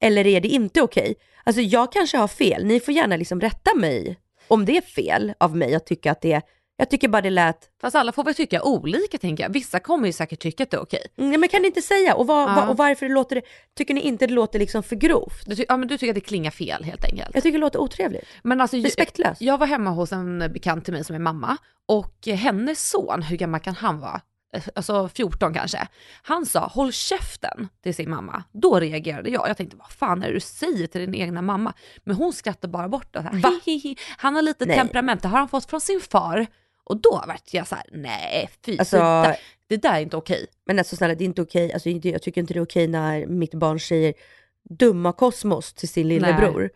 Eller 0.02 0.26
är 0.26 0.40
det 0.40 0.48
inte 0.48 0.82
okej? 0.82 1.14
Alltså 1.44 1.62
jag 1.62 1.92
kanske 1.92 2.16
har 2.16 2.28
fel, 2.28 2.64
ni 2.64 2.80
får 2.80 2.94
gärna 2.94 3.16
liksom 3.16 3.40
rätta 3.40 3.74
mig 3.74 4.18
om 4.48 4.64
det 4.64 4.76
är 4.76 4.80
fel 4.82 5.32
av 5.40 5.56
mig 5.56 5.74
att 5.74 5.86
tycka 5.86 6.12
att 6.12 6.20
det 6.20 6.32
är, 6.32 6.42
jag 6.76 6.90
tycker 6.90 7.08
bara 7.08 7.22
det 7.22 7.30
lät, 7.30 7.68
Fast 7.80 7.96
alla 7.96 8.12
får 8.12 8.24
väl 8.24 8.34
tycka 8.34 8.62
olika 8.62 9.18
tänker 9.18 9.44
jag. 9.44 9.50
Vissa 9.52 9.80
kommer 9.80 10.06
ju 10.06 10.12
säkert 10.12 10.40
tycka 10.40 10.62
att 10.62 10.70
det 10.70 10.76
är 10.76 10.82
okej. 10.82 11.06
mm, 11.18 11.40
men 11.40 11.48
kan 11.48 11.62
ni 11.62 11.68
inte 11.68 11.82
säga? 11.82 12.14
Och, 12.14 12.26
vad, 12.26 12.50
Ja. 12.50 12.54
vad, 12.54 12.68
och 12.68 12.76
varför 12.76 13.06
det 13.08 13.14
låter 13.14 13.36
det, 13.36 13.42
tycker 13.76 13.94
ni 13.94 14.00
inte 14.00 14.26
det 14.26 14.32
låter 14.34 14.58
liksom 14.58 14.82
för 14.82 14.96
grovt? 14.96 15.42
Du, 15.46 15.64
ja, 15.68 15.76
men 15.76 15.88
du 15.88 15.98
tycker 15.98 16.10
att 16.10 16.14
det 16.14 16.20
klingar 16.20 16.50
fel 16.50 16.84
helt 16.84 17.04
enkelt. 17.04 17.30
Jag 17.34 17.42
tycker 17.42 17.58
det 17.58 17.60
låter 17.60 17.78
otrevligt. 17.80 18.24
Men 18.42 18.60
alltså, 18.60 18.76
Respektlöst. 18.76 19.40
Jag 19.40 19.58
var 19.58 19.66
hemma 19.66 19.90
hos 19.90 20.12
en 20.12 20.38
bekant 20.38 20.84
till 20.84 20.94
mig 20.94 21.04
som 21.04 21.14
är 21.16 21.20
mamma 21.20 21.56
och 21.88 22.26
hennes 22.26 22.88
son, 22.90 23.22
hur 23.22 23.36
gammal 23.36 23.60
kan 23.60 23.74
han 23.74 24.00
vara? 24.00 24.20
Eh, 24.56 24.62
Alltså 24.74 25.08
14 25.08 25.54
kanske. 25.54 25.88
Han 26.22 26.46
sa 26.46 26.66
håll 26.66 26.92
käften 26.92 27.68
till 27.82 27.94
sin 27.94 28.10
mamma. 28.10 28.42
Då 28.52 28.80
reagerade 28.80 29.30
jag. 29.30 29.48
Jag 29.48 29.56
tänkte 29.56 29.76
vad 29.76 29.90
fan 29.90 30.22
är 30.22 30.26
det 30.28 30.34
du 30.34 30.40
säger 30.40 30.86
till 30.86 31.00
din 31.00 31.14
egna 31.14 31.42
mamma? 31.42 31.72
Men 32.04 32.16
hon 32.16 32.32
skrattade 32.32 32.70
bara 32.72 32.88
bort 32.88 33.12
det. 33.12 33.20
Här. 33.20 33.42
Han 34.18 34.34
har 34.34 34.42
lite 34.42 34.66
Nej. 34.66 34.76
temperament, 34.76 35.22
det 35.22 35.28
har 35.28 35.38
han 35.38 35.48
fått 35.48 35.70
från 35.70 35.80
sin 35.80 36.00
far. 36.10 36.46
Och 36.92 37.00
då 37.00 37.24
vart 37.28 37.54
jag 37.54 37.66
så 37.68 37.74
här: 37.74 37.84
nej 37.92 38.50
fy, 38.66 38.78
Alltså- 38.78 38.96
det, 38.96 39.02
där, 39.02 39.36
det 39.66 39.76
där 39.76 39.94
är 39.94 40.00
inte 40.00 40.16
okej. 40.16 40.46
Men 40.66 40.78
alltså 40.78 40.96
snälla, 40.96 41.14
det 41.14 41.24
är 41.24 41.26
inte 41.26 41.42
okej, 41.42 41.72
alltså, 41.72 41.88
jag 41.90 42.22
tycker 42.22 42.40
inte 42.40 42.54
det 42.54 42.58
är 42.60 42.64
okej 42.64 42.86
när 42.88 43.26
mitt 43.26 43.54
barn 43.54 43.80
säger 43.80 44.14
dumma 44.70 45.12
kosmos 45.12 45.72
till 45.74 45.88
sin 45.88 46.08
lillebror. 46.08 46.70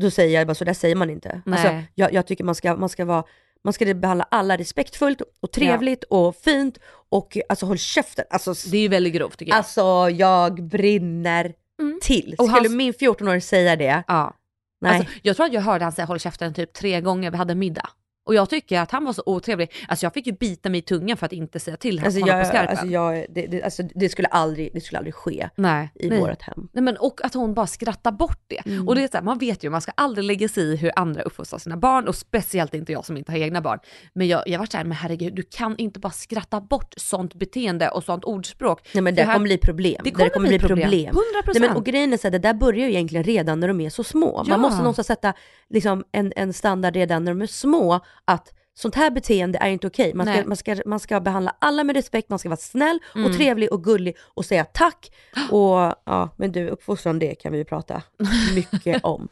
Då 0.00 0.10
säger 0.10 0.38
jag 0.38 0.46
bara, 0.46 0.54
så 0.54 0.64
där 0.64 0.74
säger 0.74 0.94
man 0.96 1.10
inte. 1.10 1.42
Alltså, 1.46 1.68
Nej. 1.68 1.92
jag, 1.94 2.12
jag 2.12 2.26
tycker 2.26 2.44
man 2.44 2.54
ska, 2.54 2.76
man 2.76 2.88
ska 2.88 3.04
vara 3.04 3.24
man 3.64 3.72
ska 3.72 3.94
behandla 3.94 4.26
alla 4.30 4.56
respektfullt 4.56 5.22
och 5.40 5.52
trevligt 5.52 6.04
och 6.04 6.36
fint 6.36 6.78
och 7.08 7.38
alltså 7.48 7.66
håll 7.66 7.78
käften. 7.78 8.24
Alltså, 8.30 8.54
Det 8.70 8.76
är 8.76 8.80
ju 8.82 8.88
väldigt 8.88 9.14
grovt 9.14 9.38
tycker 9.38 9.52
jag. 9.52 9.56
alltså 9.58 10.10
jag 10.10 10.64
brinner 10.64 11.54
Mm. 11.80 11.98
till. 12.02 12.34
Och 12.38 12.44
Skulle 12.48 12.68
hans- 12.68 12.74
min 12.76 12.92
14-åring 12.92 13.40
säga 13.40 13.76
det, 13.76 14.02
ja. 14.08 14.36
nej. 14.80 14.96
Alltså, 14.98 15.12
jag 15.22 15.36
tror 15.36 15.46
att 15.46 15.52
jag 15.52 15.60
hörde 15.60 15.84
han 15.84 15.92
säga 15.92 16.06
håll 16.06 16.18
käften 16.20 16.54
typ 16.54 16.72
tre 16.72 17.00
gånger 17.00 17.30
vi 17.30 17.36
hade 17.36 17.54
middag. 17.54 17.88
Och 18.24 18.34
jag 18.34 18.50
tycker 18.50 18.80
att 18.80 18.90
han 18.90 19.04
var 19.04 19.12
så 19.12 19.22
otrevlig. 19.26 19.72
Alltså 19.88 20.06
jag 20.06 20.14
fick 20.14 20.26
ju 20.26 20.32
bita 20.32 20.70
mig 20.70 20.78
i 20.78 20.82
tungan 20.82 21.16
för 21.16 21.26
att 21.26 21.32
inte 21.32 21.60
säga 21.60 21.76
till 21.76 22.04
Alltså, 22.04 22.20
honom 22.20 22.36
jag, 22.36 22.44
på 22.44 22.48
skarpen. 22.48 22.70
alltså, 22.70 22.86
jag, 22.86 23.26
det, 23.28 23.46
det, 23.46 23.62
alltså, 23.62 23.82
det, 23.94 24.08
skulle 24.08 24.28
aldrig, 24.28 24.70
det 24.74 24.80
skulle 24.80 24.98
aldrig 24.98 25.14
ske 25.14 25.48
nej, 25.56 25.92
i 25.94 26.08
nej. 26.08 26.20
vårt 26.20 26.42
hem. 26.42 26.68
Nej, 26.72 26.82
men, 26.82 26.96
och 26.96 27.24
att 27.24 27.34
hon 27.34 27.54
bara 27.54 27.66
skrattar 27.66 28.12
bort 28.12 28.44
det. 28.46 28.66
Mm. 28.66 28.88
Och 28.88 28.94
det 28.94 29.02
är 29.02 29.08
så 29.08 29.16
här, 29.16 29.24
man 29.24 29.38
vet 29.38 29.64
ju, 29.64 29.70
man 29.70 29.80
ska 29.80 29.92
aldrig 29.94 30.24
lägga 30.24 30.48
sig 30.48 30.62
i 30.64 30.76
hur 30.76 30.92
andra 30.96 31.22
uppfostrar 31.22 31.58
sina 31.58 31.76
barn 31.76 32.08
och 32.08 32.14
speciellt 32.14 32.74
inte 32.74 32.92
jag 32.92 33.04
som 33.04 33.16
inte 33.16 33.32
har 33.32 33.38
egna 33.38 33.60
barn. 33.60 33.78
Men 34.14 34.28
jag, 34.28 34.48
jag 34.48 34.58
var 34.58 34.66
så 34.66 34.76
här, 34.76 34.84
men 34.84 34.96
herregud, 34.96 35.34
du 35.34 35.42
kan 35.42 35.76
inte 35.76 36.00
bara 36.00 36.12
skratta 36.12 36.60
bort 36.60 36.94
sånt 36.96 37.34
beteende 37.34 37.88
och 37.90 38.04
sånt 38.04 38.24
ordspråk. 38.24 38.88
Nej 38.94 39.02
men 39.02 39.14
För 39.14 39.22
det 39.22 39.26
här- 39.26 39.34
kommer 39.34 39.44
bli 39.46 39.58
problem. 39.58 40.00
Det 40.04 40.10
kommer, 40.10 40.48
bli 40.48 40.58
problem. 40.58 40.90
100%. 40.90 41.14
Nej, 41.46 41.60
men, 41.60 41.76
och 41.76 41.84
grejen 41.84 42.12
är 42.12 42.16
så 42.16 42.22
här, 42.22 42.30
det 42.32 42.38
där 42.38 42.54
börjar 42.54 42.86
ju 42.86 42.92
egentligen 42.92 43.24
redan 43.24 43.60
när 43.60 43.68
de 43.68 43.80
är 43.80 43.90
så 43.90 44.04
små. 44.04 44.42
Ja. 44.46 44.50
Man 44.50 44.60
måste 44.60 44.78
någonstans 44.78 45.06
sätta 45.06 45.32
liksom, 45.70 46.04
en, 46.12 46.32
en 46.36 46.52
standard 46.52 46.94
redan 46.94 47.24
när 47.24 47.32
de 47.32 47.42
är 47.42 47.46
små, 47.46 48.00
att 48.24 48.52
sånt 48.74 48.94
här 48.94 49.10
beteende 49.10 49.58
är 49.58 49.68
inte 49.68 49.86
okej. 49.86 50.14
Man, 50.14 50.26
Nej. 50.26 50.38
ska, 50.38 50.48
man, 50.48 50.56
ska, 50.56 50.76
man 50.86 51.00
ska 51.00 51.20
behandla 51.20 51.56
alla 51.58 51.84
med 51.84 51.96
respekt, 51.96 52.28
man 52.28 52.38
ska 52.38 52.48
vara 52.48 52.56
snäll 52.56 52.98
Mm. 53.14 53.26
och 53.30 53.36
trevlig 53.36 53.72
och 53.72 53.84
gullig 53.84 54.16
och 54.34 54.44
säga 54.44 54.64
tack. 54.64 55.12
Och 55.50 55.94
ja, 56.04 56.34
men 56.36 56.52
du, 56.52 56.68
uppfostran 56.68 57.18
det 57.18 57.34
kan 57.34 57.52
vi 57.52 57.58
ju 57.58 57.64
prata 57.64 58.02
mycket 58.54 59.04
om. 59.04 59.28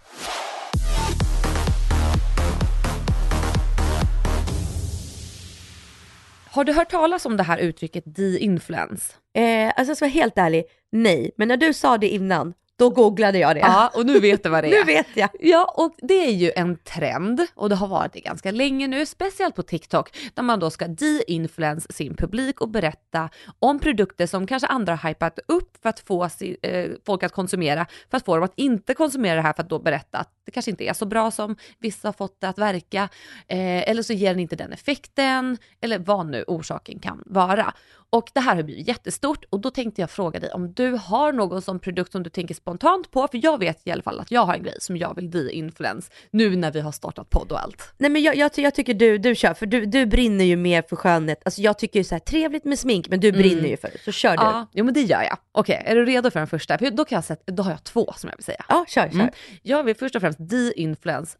Har 6.52 6.64
du 6.64 6.72
hört 6.72 6.90
talas 6.90 7.26
om 7.26 7.36
det 7.36 7.42
här 7.42 7.58
uttrycket 7.58 8.04
de-influence? 8.06 9.12
Eh, 9.34 9.66
alltså 9.66 9.90
jag 9.90 9.96
ska 9.96 10.04
vara 10.04 10.12
helt 10.12 10.38
ärlig, 10.38 10.64
nej. 10.92 11.30
Men 11.36 11.48
när 11.48 11.56
du 11.56 11.72
sa 11.74 11.98
det 11.98 12.08
innan, 12.08 12.54
då 12.80 12.90
googlade 12.90 13.38
jag 13.38 13.56
det. 13.56 13.60
Ja, 13.60 13.90
och 13.94 14.06
nu 14.06 14.20
vet 14.20 14.42
du 14.42 14.48
vad 14.48 14.64
det 14.64 14.68
är. 14.76 14.84
nu 14.84 14.84
vet 14.84 15.06
jag. 15.14 15.28
Ja, 15.40 15.74
och 15.76 15.94
det 15.98 16.26
är 16.26 16.32
ju 16.32 16.52
en 16.56 16.76
trend 16.76 17.46
och 17.54 17.68
det 17.68 17.74
har 17.74 17.86
varit 17.88 18.12
det 18.12 18.20
ganska 18.20 18.50
länge 18.50 18.86
nu, 18.86 19.06
speciellt 19.06 19.54
på 19.54 19.62
TikTok, 19.62 20.16
där 20.34 20.42
man 20.42 20.60
då 20.60 20.70
ska 20.70 20.88
de-influence 20.88 21.92
sin 21.92 22.16
publik 22.16 22.60
och 22.60 22.68
berätta 22.68 23.30
om 23.58 23.78
produkter 23.78 24.26
som 24.26 24.46
kanske 24.46 24.66
andra 24.66 24.94
har 24.94 25.08
hypat 25.08 25.38
upp 25.48 25.76
för 25.82 25.88
att 25.88 26.00
få 26.00 26.28
eh, 26.62 26.90
folk 27.06 27.22
att 27.22 27.32
konsumera, 27.32 27.86
för 28.10 28.16
att 28.16 28.24
få 28.24 28.34
dem 28.34 28.44
att 28.44 28.52
inte 28.56 28.94
konsumera 28.94 29.34
det 29.34 29.42
här 29.42 29.52
för 29.52 29.62
att 29.62 29.70
då 29.70 29.78
berätta 29.78 30.18
att 30.18 30.39
det 30.44 30.50
kanske 30.50 30.70
inte 30.70 30.84
är 30.84 30.92
så 30.92 31.06
bra 31.06 31.30
som 31.30 31.56
vissa 31.78 32.08
har 32.08 32.12
fått 32.12 32.40
det 32.40 32.48
att 32.48 32.58
verka. 32.58 33.08
Eh, 33.48 33.90
eller 33.90 34.02
så 34.02 34.12
ger 34.12 34.30
den 34.30 34.40
inte 34.40 34.56
den 34.56 34.72
effekten, 34.72 35.58
eller 35.80 35.98
vad 35.98 36.26
nu 36.26 36.44
orsaken 36.46 36.98
kan 36.98 37.22
vara. 37.26 37.74
Och 38.12 38.30
det 38.34 38.40
här 38.40 38.56
har 38.56 38.62
blivit 38.62 38.88
jättestort 38.88 39.44
och 39.50 39.60
då 39.60 39.70
tänkte 39.70 40.00
jag 40.00 40.10
fråga 40.10 40.40
dig 40.40 40.50
om 40.50 40.72
du 40.72 40.90
har 40.92 41.32
någon 41.32 41.62
sån 41.62 41.78
produkt 41.78 42.12
som 42.12 42.22
du 42.22 42.30
tänker 42.30 42.54
spontant 42.54 43.10
på, 43.10 43.28
för 43.28 43.40
jag 43.42 43.58
vet 43.58 43.86
i 43.86 43.90
alla 43.90 44.02
fall 44.02 44.20
att 44.20 44.30
jag 44.30 44.44
har 44.44 44.54
en 44.54 44.62
grej 44.62 44.76
som 44.78 44.96
jag 44.96 45.14
vill 45.14 45.30
de-influence 45.30 46.10
nu 46.30 46.56
när 46.56 46.72
vi 46.72 46.80
har 46.80 46.92
startat 46.92 47.30
podd 47.30 47.52
och 47.52 47.62
allt. 47.62 47.92
Nej 47.98 48.10
men 48.10 48.22
jag, 48.22 48.36
jag, 48.36 48.50
jag 48.56 48.74
tycker 48.74 48.94
du, 48.94 49.18
du 49.18 49.34
kör, 49.34 49.54
för 49.54 49.66
du, 49.66 49.86
du 49.86 50.06
brinner 50.06 50.44
ju 50.44 50.56
mer 50.56 50.82
för 50.88 50.96
skönhet. 50.96 51.42
Alltså 51.44 51.60
jag 51.60 51.78
tycker 51.78 52.00
ju 52.00 52.04
så 52.04 52.14
här 52.14 52.20
trevligt 52.20 52.64
med 52.64 52.78
smink, 52.78 53.08
men 53.08 53.20
du 53.20 53.32
brinner 53.32 53.68
ju 53.68 53.76
för 53.76 53.90
det. 53.92 53.98
Så 54.04 54.12
kör 54.12 54.36
du. 54.36 54.42
Ja, 54.42 54.66
jo 54.72 54.84
men 54.84 54.94
det 54.94 55.02
gör 55.02 55.22
jag. 55.22 55.38
Okej, 55.52 55.82
är 55.86 55.94
du 55.94 56.04
redo 56.04 56.30
för 56.30 56.40
den 56.40 56.48
första? 56.48 56.78
För 56.78 56.90
då, 56.90 57.04
kan 57.04 57.16
jag 57.16 57.24
sätta, 57.24 57.52
då 57.52 57.62
har 57.62 57.70
jag 57.70 57.84
två 57.84 58.12
som 58.16 58.30
jag 58.30 58.36
vill 58.36 58.44
säga. 58.44 58.64
Ja, 58.68 58.84
kör, 58.88 59.08
kör. 59.08 59.14
Mm. 59.14 59.30
Jag 59.62 59.84
vill 59.84 59.96
först 59.96 60.14
och 60.16 60.20
främst 60.20 60.39
de-influence 60.48 61.36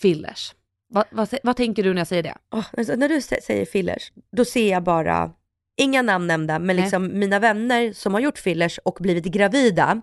fillers. 0.00 0.54
Vad, 0.92 1.04
vad, 1.10 1.28
vad 1.42 1.56
tänker 1.56 1.82
du 1.82 1.94
när 1.94 2.00
jag 2.00 2.06
säger 2.08 2.22
det? 2.22 2.34
Åh, 2.54 2.64
alltså, 2.76 2.94
när 2.94 3.08
du 3.08 3.18
sä- 3.18 3.40
säger 3.42 3.66
fillers, 3.66 4.12
då 4.36 4.44
ser 4.44 4.70
jag 4.70 4.82
bara, 4.82 5.30
inga 5.76 6.02
namn 6.02 6.26
nämnda, 6.26 6.58
men 6.58 6.76
Nej. 6.76 6.82
liksom 6.84 7.18
mina 7.18 7.38
vänner 7.38 7.92
som 7.92 8.14
har 8.14 8.20
gjort 8.20 8.38
fillers 8.38 8.78
och 8.84 8.96
blivit 9.00 9.24
gravida, 9.24 10.00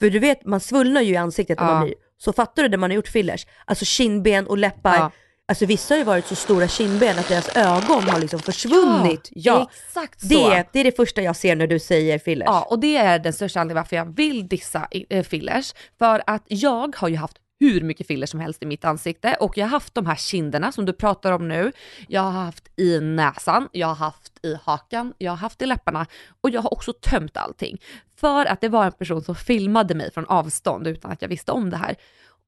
för 0.00 0.10
du 0.10 0.18
vet 0.18 0.44
man 0.44 0.60
svullnar 0.60 1.00
ju 1.00 1.12
i 1.12 1.16
ansiktet 1.16 1.58
när 1.60 1.66
Ja. 1.66 1.72
man 1.74 1.84
blir, 1.84 1.94
så 2.18 2.32
fattar 2.32 2.62
du 2.62 2.68
när 2.68 2.76
man 2.78 2.90
har 2.90 2.94
gjort 2.94 3.08
fillers, 3.08 3.46
alltså 3.64 3.84
kindben 3.84 4.46
och 4.46 4.58
läppar, 4.58 4.94
Ja. 4.96 5.10
alltså 5.48 5.66
vissa 5.66 5.94
har 5.94 5.98
ju 5.98 6.04
varit 6.04 6.26
så 6.26 6.34
stora 6.34 6.68
kindben 6.68 7.18
att 7.18 7.28
deras 7.28 7.56
ögon 7.56 8.02
har 8.02 8.20
liksom 8.20 8.40
försvunnit. 8.40 9.28
Ja, 9.32 9.70
exakt 9.86 10.20
så. 10.20 10.26
det, 10.28 10.64
det 10.72 10.80
är 10.80 10.84
det 10.84 10.96
första 10.96 11.22
jag 11.22 11.36
ser 11.36 11.56
när 11.56 11.66
du 11.66 11.78
säger 11.78 12.18
fillers. 12.18 12.46
Ja, 12.46 12.66
och 12.70 12.78
det 12.78 12.96
är 12.96 13.18
den 13.18 13.32
största 13.32 13.60
anledningen 13.60 13.82
varför 13.82 13.96
jag 13.96 14.16
vill 14.16 14.48
dissa 14.48 14.88
eh, 15.10 15.22
fillers. 15.24 15.74
För 15.98 16.22
att 16.26 16.42
jag 16.46 16.96
har 16.96 17.08
ju 17.08 17.16
haft 17.16 17.36
hur 17.60 17.80
mycket 17.80 18.06
fillers 18.06 18.30
som 18.30 18.40
helst 18.40 18.62
i 18.62 18.66
mitt 18.66 18.84
ansikte 18.84 19.36
och 19.40 19.58
jag 19.58 19.64
har 19.64 19.70
haft 19.70 19.94
de 19.94 20.06
här 20.06 20.16
kinderna 20.16 20.72
som 20.72 20.84
du 20.84 20.92
pratar 20.92 21.32
om 21.32 21.48
nu. 21.48 21.72
Jag 22.08 22.20
har 22.20 22.30
haft 22.30 22.68
i 22.76 23.00
näsan, 23.00 23.68
jag 23.72 23.86
har 23.86 23.94
haft 23.94 24.44
i 24.44 24.58
hakan, 24.62 25.14
jag 25.18 25.32
har 25.32 25.36
haft 25.36 25.62
i 25.62 25.66
läpparna 25.66 26.06
och 26.40 26.50
jag 26.50 26.62
har 26.62 26.72
också 26.72 26.92
tömt 26.92 27.36
allting. 27.36 27.80
För 28.16 28.46
att 28.46 28.60
det 28.60 28.68
var 28.68 28.84
en 28.84 28.92
person 28.92 29.22
som 29.22 29.34
filmade 29.34 29.94
mig 29.94 30.12
från 30.12 30.26
avstånd 30.26 30.86
utan 30.86 31.10
att 31.10 31.22
jag 31.22 31.28
visste 31.28 31.52
om 31.52 31.70
det 31.70 31.76
här. 31.76 31.96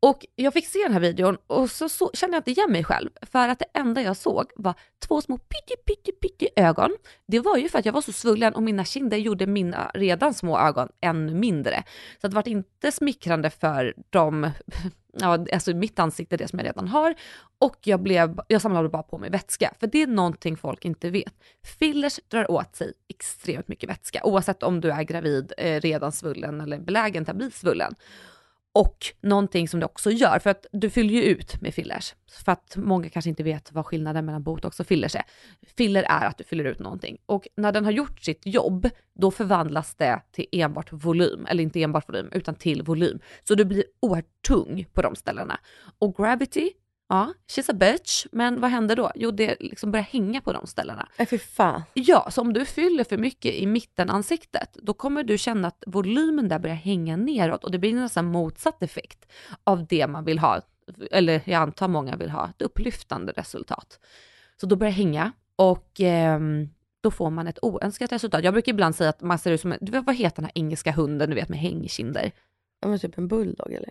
Och 0.03 0.27
jag 0.35 0.53
fick 0.53 0.67
se 0.67 0.79
den 0.83 0.93
här 0.93 1.01
videon 1.01 1.37
och 1.47 1.71
så, 1.71 1.89
så 1.89 2.11
kände 2.15 2.37
jag 2.37 2.41
inte 2.41 2.51
igen 2.51 2.73
mig 2.73 2.85
själv. 2.85 3.11
För 3.23 3.49
att 3.49 3.59
det 3.59 3.65
enda 3.75 4.03
jag 4.03 4.17
såg 4.17 4.51
var 4.57 4.75
två 5.07 5.21
små 5.21 5.39
pytte, 5.39 5.83
pytte, 5.87 6.13
pytte 6.13 6.49
ögon. 6.57 6.97
Det 7.27 7.41
var 7.41 7.57
ju 7.57 7.69
för 7.69 7.79
att 7.79 7.87
jag 7.87 7.93
var 7.93 8.01
så 8.01 8.13
svullen 8.13 8.55
och 8.55 8.63
mina 8.63 8.85
kinder 8.85 9.17
gjorde 9.17 9.47
mina 9.47 9.91
redan 9.95 10.35
små 10.35 10.59
ögon 10.59 10.89
ännu 11.01 11.35
mindre. 11.35 11.85
Så 12.21 12.29
det 12.29 12.35
var 12.35 12.49
inte 12.49 12.93
smickrande 12.93 13.51
för 13.51 13.95
de 14.11 14.51
ja, 15.13 15.47
alltså 15.53 15.75
mitt 15.75 15.99
ansikte, 15.99 16.37
det 16.37 16.49
som 16.49 16.59
jag 16.59 16.67
redan 16.67 16.89
har. 16.89 17.15
Och 17.59 17.77
jag, 17.85 18.01
blev, 18.01 18.41
jag 18.49 18.63
samlade 18.63 18.89
bara 18.89 19.03
på 19.03 19.19
mig 19.19 19.31
vätska. 19.31 19.75
För 19.81 19.87
det 19.87 20.03
är 20.03 20.07
någonting 20.07 20.57
folk 20.57 20.85
inte 20.85 21.11
vet. 21.11 21.35
Fillers 21.79 22.21
drar 22.29 22.51
åt 22.51 22.77
sig 22.77 22.93
extremt 23.09 23.69
mycket 23.69 23.91
vätska. 23.91 24.21
Oavsett 24.25 24.63
om 24.63 24.81
du 24.81 24.91
är 24.91 25.03
gravid, 25.03 25.53
eh, 25.59 25.81
redan 25.81 26.13
svullen 26.13 26.61
eller 26.61 26.79
belägen 26.79 27.25
till 27.25 27.31
att 27.31 27.37
bli 27.37 27.51
svullen. 27.51 27.95
Och 28.73 29.07
någonting 29.21 29.69
som 29.69 29.81
det 29.81 29.87
också 29.87 30.11
gör, 30.11 30.39
för 30.39 30.51
att 30.51 30.67
du 30.73 30.91
fyller 30.91 31.15
ju 31.15 31.23
ut 31.23 31.61
med 31.61 31.75
fillers. 31.75 32.15
För 32.45 32.53
att 32.53 32.77
många 32.77 33.09
kanske 33.09 33.29
inte 33.29 33.43
vet 33.43 33.73
vad 33.73 33.87
skillnaden 33.87 34.25
mellan 34.25 34.43
botox 34.43 34.81
och 34.81 34.87
fillers 34.87 35.15
är. 35.15 35.23
Filler 35.77 36.03
är 36.03 36.27
att 36.27 36.39
du 36.39 36.45
fyller 36.45 36.65
ut 36.65 36.79
någonting. 36.79 37.19
Och 37.27 37.49
när 37.57 37.73
den 37.73 37.85
har 37.85 37.93
gjort 37.93 38.21
sitt 38.21 38.47
jobb, 38.47 38.89
då 39.15 39.31
förvandlas 39.31 39.95
det 39.95 40.23
till 40.33 40.47
enbart 40.53 40.93
volym. 40.93 41.47
Eller 41.47 41.63
inte 41.63 41.83
enbart 41.83 42.09
volym, 42.09 42.29
utan 42.33 42.55
till 42.55 42.83
volym. 42.83 43.21
Så 43.45 43.55
du 43.55 43.65
blir 43.65 43.85
oerhört 44.01 44.43
tung 44.49 44.87
på 44.93 45.03
de 45.03 45.17
ställena. 45.17 45.61
Och 45.99 46.17
gravity, 46.17 46.71
ja, 47.11 47.33
she's 47.49 47.71
a 47.71 47.75
bitch. 47.75 48.27
Men 48.33 48.61
vad 48.61 48.71
händer 48.71 48.97
då? 48.97 49.11
Jo, 49.15 49.31
det 49.31 49.57
liksom 49.61 49.91
börjar 49.93 50.05
hänga 50.05 50.41
på 50.41 50.53
de 50.53 50.67
ställena. 50.67 51.09
Nej 51.19 51.27
fy 51.27 51.39
fan. 51.39 51.83
Ja, 51.95 52.31
så 52.31 52.41
om 52.41 52.53
du 52.53 52.65
fyller 52.65 53.05
för 53.05 53.19
mycket 53.19 53.55
i 53.55 53.67
mittenansiktet, 53.67 54.77
då 54.83 54.93
kommer 54.95 55.25
du 55.25 55.39
känna 55.39 55.69
att 55.69 55.85
volymen 55.87 56.49
där 56.49 56.59
börjar 56.59 56.77
hänga 56.77 57.17
neråt 57.17 57.65
och 57.65 57.71
det 57.71 57.79
blir 57.79 57.95
nästan 57.95 58.25
motsatt 58.25 58.83
effekt 58.83 59.33
av 59.65 59.87
det 59.87 60.07
man 60.07 60.25
vill 60.25 60.39
ha, 60.39 60.61
eller 61.11 61.43
jag 61.45 61.63
antar 61.63 61.89
många 61.89 62.17
vill 62.17 62.31
ha, 62.31 62.49
ett 62.49 62.63
upplyftande 62.63 63.33
resultat. 63.33 64.01
Så 64.61 64.67
då 64.67 64.77
börjar 64.77 64.93
det 64.93 64.97
hänga 64.97 65.33
och 65.57 66.01
ehm, 66.01 66.69
då 67.01 67.11
får 67.11 67.31
man 67.31 67.47
ett 67.47 67.59
oönskat 67.63 68.13
resultat. 68.13 68.45
Jag 68.45 68.55
brukar 68.55 68.73
ibland 68.73 68.97
säga 68.97 69.11
att 69.11 69.21
man 69.21 69.39
ser 69.39 69.51
ut 69.53 69.61
som, 69.61 69.73
en- 69.73 70.03
vad 70.07 70.15
heter 70.17 70.37
den 70.37 70.45
här 70.45 70.53
engelska 70.55 70.93
hunden, 70.93 71.31
du 71.31 71.37
vet 71.37 71.49
med 71.49 71.59
hängkinder? 71.59 72.33
Ja 72.81 72.89
men 72.89 72.99
typ 72.99 73.19
en 73.19 73.29
bulldog 73.29 73.73
eller? 73.73 73.91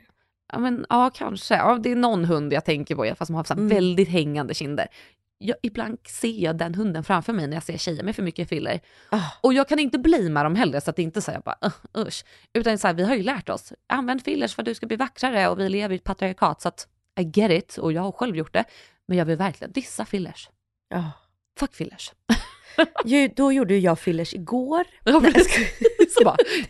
Ja, 0.52 0.60
men, 0.60 0.86
ja 0.90 1.10
kanske. 1.14 1.56
Ja, 1.56 1.78
det 1.84 1.92
är 1.92 1.96
någon 1.96 2.26
hund 2.26 2.54
jag 2.54 2.66
tänker 2.66 2.96
på 2.96 3.06
i 3.06 3.10
alla 3.10 3.16
fall 3.16 3.28
som 3.28 3.36
har 3.36 3.44
så 3.44 3.54
Mm. 3.54 3.68
väldigt 3.68 4.10
hängande 4.10 4.54
kinder. 4.54 4.88
Jag, 5.38 5.58
ibland 5.64 5.98
ser 6.08 6.44
jag 6.44 6.58
den 6.58 6.76
hunden 6.76 7.04
framför 7.04 7.34
mig 7.34 7.48
när 7.48 7.56
jag 7.56 7.64
ser 7.64 7.78
tjejer 7.78 8.04
med 8.04 8.16
för 8.16 8.24
mycket 8.24 8.50
filler. 8.50 8.80
Ah. 9.10 9.22
Och 9.42 9.54
jag 9.54 9.68
kan 9.70 9.80
inte 9.80 10.00
blamea 10.00 10.44
dem 10.44 10.56
heller 10.56 10.80
så 10.80 10.90
att 10.90 10.96
det 10.96 11.02
inte 11.02 11.22
säger 11.22 11.40
bara 11.40 11.58
uh, 11.66 12.08
usch. 12.08 12.24
Utan 12.54 12.78
så 12.78 12.88
här, 12.88 12.94
vi 12.94 13.04
har 13.04 13.16
ju 13.16 13.24
lärt 13.24 13.50
oss, 13.50 13.74
använd 13.88 14.24
fillers 14.24 14.56
för 14.56 14.62
att 14.62 14.66
du 14.66 14.76
ska 14.76 14.86
bli 14.88 14.96
vackrare 14.98 15.48
och 15.50 15.60
vi 15.60 15.70
lever 15.70 15.94
i 15.94 15.98
ett 15.98 16.04
patriarkat 16.04 16.62
så 16.62 16.68
att 16.68 16.88
I 17.20 17.24
get 17.40 17.52
it 17.52 17.78
och 17.78 17.94
jag 17.94 18.02
har 18.02 18.12
själv 18.12 18.36
gjort 18.36 18.54
det. 18.54 18.64
Men 19.08 19.18
jag 19.18 19.26
vill 19.26 19.38
verkligen 19.38 19.72
dissa 19.72 20.06
fillers. 20.06 20.50
Ja. 20.90 21.12
Fuck 21.60 21.74
fillers. 21.76 22.12
Ju, 23.06 23.28
då 23.36 23.52
gjorde 23.52 23.78
jag 23.78 24.00
fillers 24.00 24.34
igår. 24.34 24.84
Ja, 25.04 25.22
så 26.18 26.24
bara. 26.24 26.36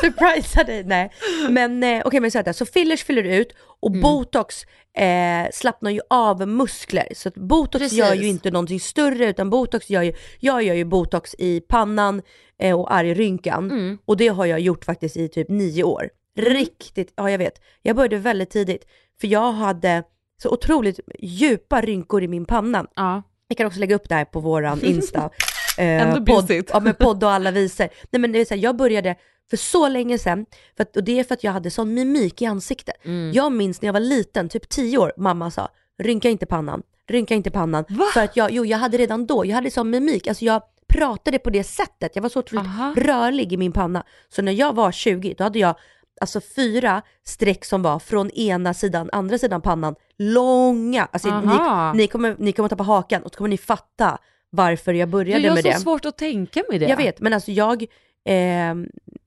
Surprisa 0.00 0.64
dig, 0.64 0.84
nej. 0.84 1.10
Men 1.50 1.82
eh, 1.82 2.02
okej 2.04 2.20
men 2.20 2.30
så 2.30 2.38
här, 2.38 2.52
så 2.52 2.66
fillers 2.66 3.04
fyller 3.04 3.22
ut 3.24 3.52
och 3.80 3.90
Mm. 3.90 4.00
botox 4.00 4.62
eh, 4.98 5.50
slappnar 5.52 5.90
ju 5.90 6.00
av 6.10 6.48
muskler. 6.48 7.08
Så 7.14 7.30
botox 7.34 7.82
Precis. 7.82 7.98
gör 7.98 8.14
ju 8.14 8.26
inte 8.28 8.50
någonting 8.50 8.80
större 8.80 9.26
utan 9.26 9.50
botox 9.50 9.90
gör 9.90 10.02
ju, 10.02 10.12
jag 10.40 10.62
gör 10.62 10.74
ju 10.74 10.84
botox 10.84 11.34
i 11.38 11.60
pannan 11.60 12.22
eh, 12.62 12.80
och 12.80 12.94
argrynkan. 12.94 13.70
Mm. 13.70 13.98
Och 14.04 14.16
det 14.16 14.28
har 14.28 14.46
jag 14.46 14.60
gjort 14.60 14.84
faktiskt 14.84 15.16
i 15.16 15.28
typ 15.28 15.48
nio 15.48 15.82
år. 15.84 16.08
Riktigt, 16.38 17.12
ja 17.16 17.30
jag 17.30 17.38
vet. 17.38 17.60
Jag 17.82 17.96
började 17.96 18.16
väldigt 18.18 18.50
tidigt 18.50 18.84
för 19.20 19.28
jag 19.28 19.52
hade 19.52 20.02
så 20.42 20.50
otroligt 20.50 21.00
djupa 21.18 21.80
rynkor 21.80 22.22
i 22.22 22.28
min 22.28 22.44
panna. 22.44 22.86
Ja. 22.96 23.22
Vi 23.48 23.54
kan 23.54 23.66
också 23.66 23.80
lägga 23.80 23.94
upp 23.96 24.08
det 24.08 24.14
här 24.14 24.24
på 24.24 24.40
våran 24.40 24.84
Insta. 24.84 25.30
eh, 25.78 26.02
Ändå 26.02 26.34
podd, 26.34 26.46
busigt. 26.46 26.70
ja, 26.72 26.80
men 26.80 26.94
podd 26.98 27.24
och 27.24 27.30
alla 27.30 27.50
visor. 27.50 27.88
Nej 28.10 28.20
men 28.20 28.32
det 28.32 28.38
är 28.38 28.44
så 28.44 28.54
här, 28.54 28.62
jag 28.62 28.76
började 28.76 29.16
för 29.50 29.56
så 29.56 29.88
länge 29.88 30.18
sedan, 30.18 30.46
för 30.76 30.82
att, 30.82 30.96
och 30.96 31.04
det 31.04 31.20
är 31.20 31.24
för 31.24 31.34
att 31.34 31.44
jag 31.44 31.52
hade 31.52 31.70
sån 31.70 31.94
mimik 31.94 32.42
i 32.42 32.46
ansiktet. 32.46 33.04
Mm. 33.04 33.32
Jag 33.32 33.52
minns 33.52 33.82
när 33.82 33.86
jag 33.86 33.92
var 33.92 34.00
liten, 34.00 34.48
typ 34.48 34.68
10 34.68 34.98
år, 34.98 35.12
mamma 35.16 35.50
sa 35.50 35.68
rynka 35.98 36.28
inte 36.28 36.46
pannan, 36.46 36.82
rynka 37.08 37.34
inte 37.34 37.50
pannan. 37.50 37.84
Va? 37.88 38.04
För 38.14 38.20
att 38.20 38.36
jag, 38.36 38.50
jo 38.50 38.64
jag 38.64 38.78
hade 38.78 38.98
redan 38.98 39.26
då, 39.26 39.46
jag 39.46 39.54
hade 39.54 39.70
sån 39.70 39.90
mimik, 39.90 40.26
alltså 40.26 40.44
jag 40.44 40.62
pratade 40.88 41.38
på 41.38 41.50
det 41.50 41.64
sättet, 41.64 42.16
jag 42.16 42.22
var 42.22 42.28
så 42.28 42.38
otroligt 42.38 42.66
Aha. 42.66 42.94
rörlig 42.96 43.52
i 43.52 43.56
min 43.56 43.72
panna. 43.72 44.04
Så 44.28 44.42
när 44.42 44.52
jag 44.52 44.74
var 44.74 44.92
20, 44.92 45.34
då 45.38 45.44
hade 45.44 45.58
jag 45.58 45.74
alltså 46.20 46.40
fyra 46.40 47.02
streck 47.24 47.64
som 47.64 47.82
var 47.82 47.98
från 47.98 48.30
ena 48.30 48.74
sidan, 48.74 49.08
andra 49.12 49.38
sidan 49.38 49.62
pannan, 49.62 49.94
långa. 50.18 51.08
Alltså 51.12 51.28
Aha. 51.28 51.92
ni, 51.92 51.98
ni, 51.98 52.06
kommer, 52.06 52.36
ni 52.38 52.52
kommer 52.52 52.68
tappa 52.68 52.82
hakan 52.82 53.22
och 53.22 53.30
så 53.30 53.36
kommer 53.36 53.48
ni 53.50 53.58
fatta 53.58 54.18
varför 54.50 54.94
jag 54.94 55.08
började 55.08 55.42
jag 55.42 55.50
har 55.50 55.56
med 55.56 55.64
så 55.64 55.70
det. 55.70 55.78
svårt 55.78 56.04
att 56.04 56.18
tänka 56.18 56.62
mig 56.68 56.78
det. 56.78 56.88
Jag 56.88 56.96
vet, 56.96 57.20
men 57.20 57.32
alltså 57.32 57.50
jag, 57.50 57.82
eh, 58.24 58.74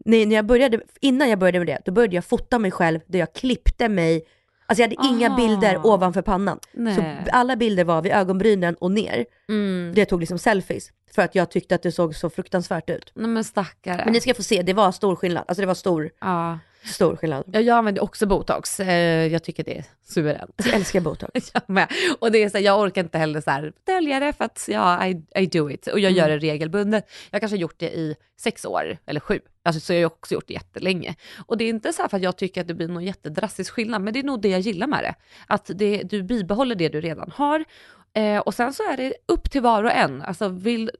när, 0.05 0.31
jag 0.31 0.45
började, 0.45 0.79
innan 1.01 1.29
jag 1.29 1.39
började 1.39 1.59
med 1.59 1.67
det, 1.67 1.81
då 1.85 1.91
började 1.91 2.15
jag 2.15 2.25
fota 2.25 2.59
mig 2.59 2.71
själv 2.71 2.99
där 3.07 3.19
jag 3.19 3.33
klippte 3.33 3.89
mig, 3.89 4.25
alltså 4.65 4.83
jag 4.83 4.89
hade 4.89 5.07
inga 5.07 5.27
Aha. 5.27 5.37
bilder 5.37 5.85
ovanför 5.85 6.21
pannan. 6.21 6.59
Nej. 6.73 6.95
Så 6.95 7.31
alla 7.31 7.55
bilder 7.55 7.83
var 7.83 8.01
vid 8.01 8.11
ögonbrynen 8.11 8.75
och 8.75 8.91
ner. 8.91 9.25
Mm. 9.49 9.91
Det 9.95 10.01
jag 10.01 10.09
tog 10.09 10.19
liksom 10.19 10.37
selfies, 10.39 10.91
för 11.15 11.21
att 11.21 11.35
jag 11.35 11.51
tyckte 11.51 11.75
att 11.75 11.83
det 11.83 11.91
såg 11.91 12.15
så 12.15 12.29
fruktansvärt 12.29 12.89
ut. 12.89 13.11
Nej 13.15 13.27
men 13.27 13.43
stackare. 13.43 14.01
Men 14.05 14.13
ni 14.13 14.21
ska 14.21 14.33
få 14.33 14.43
se, 14.43 14.61
det 14.61 14.73
var 14.73 14.91
stor 14.91 15.15
skillnad. 15.15 15.43
Alltså 15.47 15.61
det 15.61 15.67
var 15.67 15.73
stor, 15.73 16.09
ja. 16.19 16.59
Stor 16.83 17.15
skillnad. 17.15 17.43
Ja, 17.53 17.59
jag 17.59 17.77
använder 17.77 18.03
också 18.03 18.25
botox. 18.25 18.79
Eh, 18.79 19.27
jag 19.27 19.43
tycker 19.43 19.63
det 19.63 19.77
är 19.77 19.85
suveränt. 20.03 20.53
Jag 20.65 20.73
älskar 20.73 20.99
botox. 21.01 21.51
Jag 21.53 21.63
med. 21.69 21.87
Och 22.19 22.31
det 22.31 22.43
är 22.43 22.49
så 22.49 22.57
här, 22.57 22.65
jag 22.65 22.79
orkar 22.79 23.03
inte 23.03 23.17
heller 23.17 23.41
så 23.41 23.51
här, 23.51 23.73
dölja 23.83 24.19
det 24.19 24.33
för 24.33 24.45
att 24.45 24.65
ja, 24.71 25.07
I, 25.07 25.23
I 25.35 25.45
do 25.45 25.71
it. 25.71 25.87
Och 25.87 25.99
jag 25.99 26.11
gör 26.11 26.29
det 26.29 26.37
regelbundet. 26.37 27.09
Jag 27.31 27.41
kanske 27.41 27.55
har 27.55 27.61
gjort 27.61 27.79
det 27.79 27.91
i 27.91 28.15
sex 28.39 28.65
år, 28.65 28.97
eller 29.05 29.19
sju. 29.19 29.39
Alltså, 29.63 29.79
så 29.79 29.93
jag 29.93 29.99
har 29.99 30.05
också 30.05 30.33
gjort 30.33 30.47
det 30.47 30.53
jättelänge. 30.53 31.15
Och 31.45 31.57
det 31.57 31.63
är 31.63 31.69
inte 31.69 31.93
så 31.93 32.01
här 32.01 32.09
för 32.09 32.17
att 32.17 32.23
jag 32.23 32.37
tycker 32.37 32.61
att 32.61 32.67
det 32.67 32.73
blir 32.73 32.87
någon 32.87 33.03
jättedrastisk 33.03 33.73
skillnad, 33.73 34.01
men 34.01 34.13
det 34.13 34.19
är 34.19 34.23
nog 34.23 34.41
det 34.41 34.49
jag 34.49 34.59
gillar 34.59 34.87
med 34.87 35.03
det. 35.03 35.15
Att 35.47 35.71
det, 35.75 36.03
du 36.03 36.23
bibehåller 36.23 36.75
det 36.75 36.89
du 36.89 37.01
redan 37.01 37.31
har. 37.35 37.65
Eh, 38.13 38.39
och 38.39 38.53
sen 38.53 38.73
så 38.73 38.83
är 38.83 38.97
det 38.97 39.13
upp 39.25 39.51
till 39.51 39.61
var 39.61 39.83
och 39.83 39.91
en. 39.91 40.21
Alltså 40.21 40.49
vill, 40.49 40.91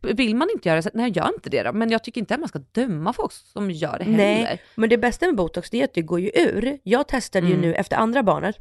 vill 0.00 0.36
man 0.36 0.48
inte 0.54 0.68
göra 0.68 0.76
det, 0.76 0.82
så 0.82 0.90
nej 0.94 1.12
gör 1.14 1.28
inte 1.34 1.50
det 1.50 1.62
då. 1.62 1.72
Men 1.72 1.90
jag 1.90 2.04
tycker 2.04 2.20
inte 2.20 2.34
att 2.34 2.40
man 2.40 2.48
ska 2.48 2.58
döma 2.72 3.12
folk 3.12 3.32
som 3.32 3.70
gör 3.70 3.98
det 3.98 4.04
heller. 4.04 4.16
Nej, 4.16 4.62
men 4.74 4.88
det 4.90 4.98
bästa 4.98 5.26
med 5.26 5.34
botox 5.36 5.70
det 5.70 5.80
är 5.80 5.84
att 5.84 5.94
det 5.94 6.02
går 6.02 6.20
ju 6.20 6.30
ur. 6.34 6.78
Jag 6.82 7.08
testade 7.08 7.46
ju 7.46 7.52
Mm. 7.52 7.68
nu 7.68 7.74
efter 7.74 7.96
andra 7.96 8.22
barnet, 8.22 8.56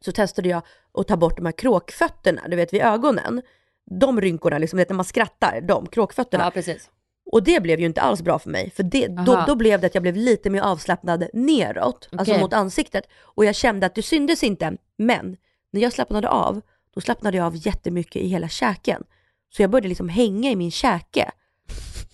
så 0.00 0.12
testade 0.12 0.48
jag 0.48 0.62
att 0.98 1.08
ta 1.08 1.16
bort 1.16 1.36
de 1.36 1.46
här 1.46 1.52
kråkfötterna, 1.52 2.42
du 2.48 2.56
vet 2.56 2.72
vid 2.72 2.82
ögonen. 2.82 3.42
De 4.00 4.20
rynkorna, 4.20 4.58
liksom, 4.58 4.78
när 4.78 4.94
man 4.94 5.04
skrattar, 5.04 5.60
de 5.60 5.86
kråkfötterna. 5.86 6.44
Ja, 6.44 6.50
precis. 6.50 6.90
Och 7.26 7.42
det 7.42 7.62
blev 7.62 7.80
ju 7.80 7.86
inte 7.86 8.00
alls 8.00 8.22
bra 8.22 8.38
för 8.38 8.50
mig, 8.50 8.70
för 8.70 8.82
det, 8.82 9.06
då, 9.06 9.44
då 9.46 9.54
blev 9.54 9.80
det 9.80 9.86
att 9.86 9.94
jag 9.94 10.02
blev 10.02 10.16
lite 10.16 10.50
mer 10.50 10.60
avslappnad 10.62 11.28
neråt, 11.32 12.08
alltså 12.12 12.32
Okej. 12.32 12.42
mot 12.42 12.52
ansiktet. 12.52 13.04
Och 13.22 13.44
jag 13.44 13.54
kände 13.54 13.86
att 13.86 13.94
det 13.94 14.02
syntes 14.02 14.42
inte, 14.42 14.76
men 14.96 15.36
när 15.70 15.80
jag 15.80 15.92
slappnade 15.92 16.28
av, 16.28 16.60
då 16.94 17.00
slappnade 17.00 17.36
jag 17.36 17.46
av 17.46 17.66
jättemycket 17.66 18.22
i 18.22 18.28
hela 18.28 18.48
käken. 18.48 19.04
Så 19.50 19.62
jag 19.62 19.70
började 19.70 19.88
liksom 19.88 20.08
hänga 20.08 20.50
i 20.50 20.56
min 20.56 20.70
käke. 20.70 21.30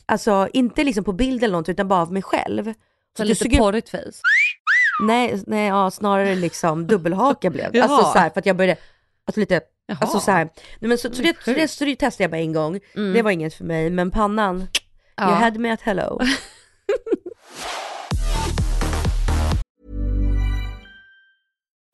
Alltså 0.07 0.49
inte 0.53 0.85
liksom 0.85 1.05
på 1.05 1.13
bild 1.13 1.45
eller 1.45 1.57
något, 1.59 1.69
utan 1.69 1.89
bara 1.89 2.03
av 2.03 2.13
mig 2.13 2.23
själv. 2.23 2.75
Så 3.17 3.25
lite 3.25 3.45
såg 3.45 3.53
ut- 3.53 3.59
porrigt 3.59 3.89
face. 3.91 4.21
Nej, 5.03 5.43
nej 5.47 5.69
ja, 5.69 5.91
snarare 5.91 6.35
liksom 6.35 6.87
dubbelhaka 6.87 7.51
blev 7.51 7.73
det. 7.73 7.81
Alltså 7.81 8.13
så 8.13 8.19
här, 8.19 8.31
för 8.31 8.41
att 8.41 8.47
jag 8.47 8.57
började, 8.57 8.81
alltså 9.25 9.41
lite, 9.41 9.61
Jaha. 9.87 9.99
alltså 10.01 10.21
så 10.21 10.31
här. 10.31 10.45
Nej, 10.79 10.89
men 10.89 10.99
så, 10.99 11.13
så, 11.15 11.23
det, 11.23 11.37
så, 11.45 11.51
det, 11.53 11.69
så 11.69 11.85
det 11.85 11.97
testade 11.97 12.25
jag 12.25 12.31
bara 12.31 12.41
en 12.41 12.53
gång. 12.53 12.81
Det 12.95 13.23
var 13.23 13.31
inget 13.31 13.55
för 13.55 13.65
mig, 13.65 13.91
men 13.91 14.11
pannan, 14.11 14.57
Mm. 14.57 14.69
Ja. 15.17 15.35
you 15.35 15.45
had 15.45 15.57
me 15.57 15.71
at 15.73 15.81
hello. 15.83 16.21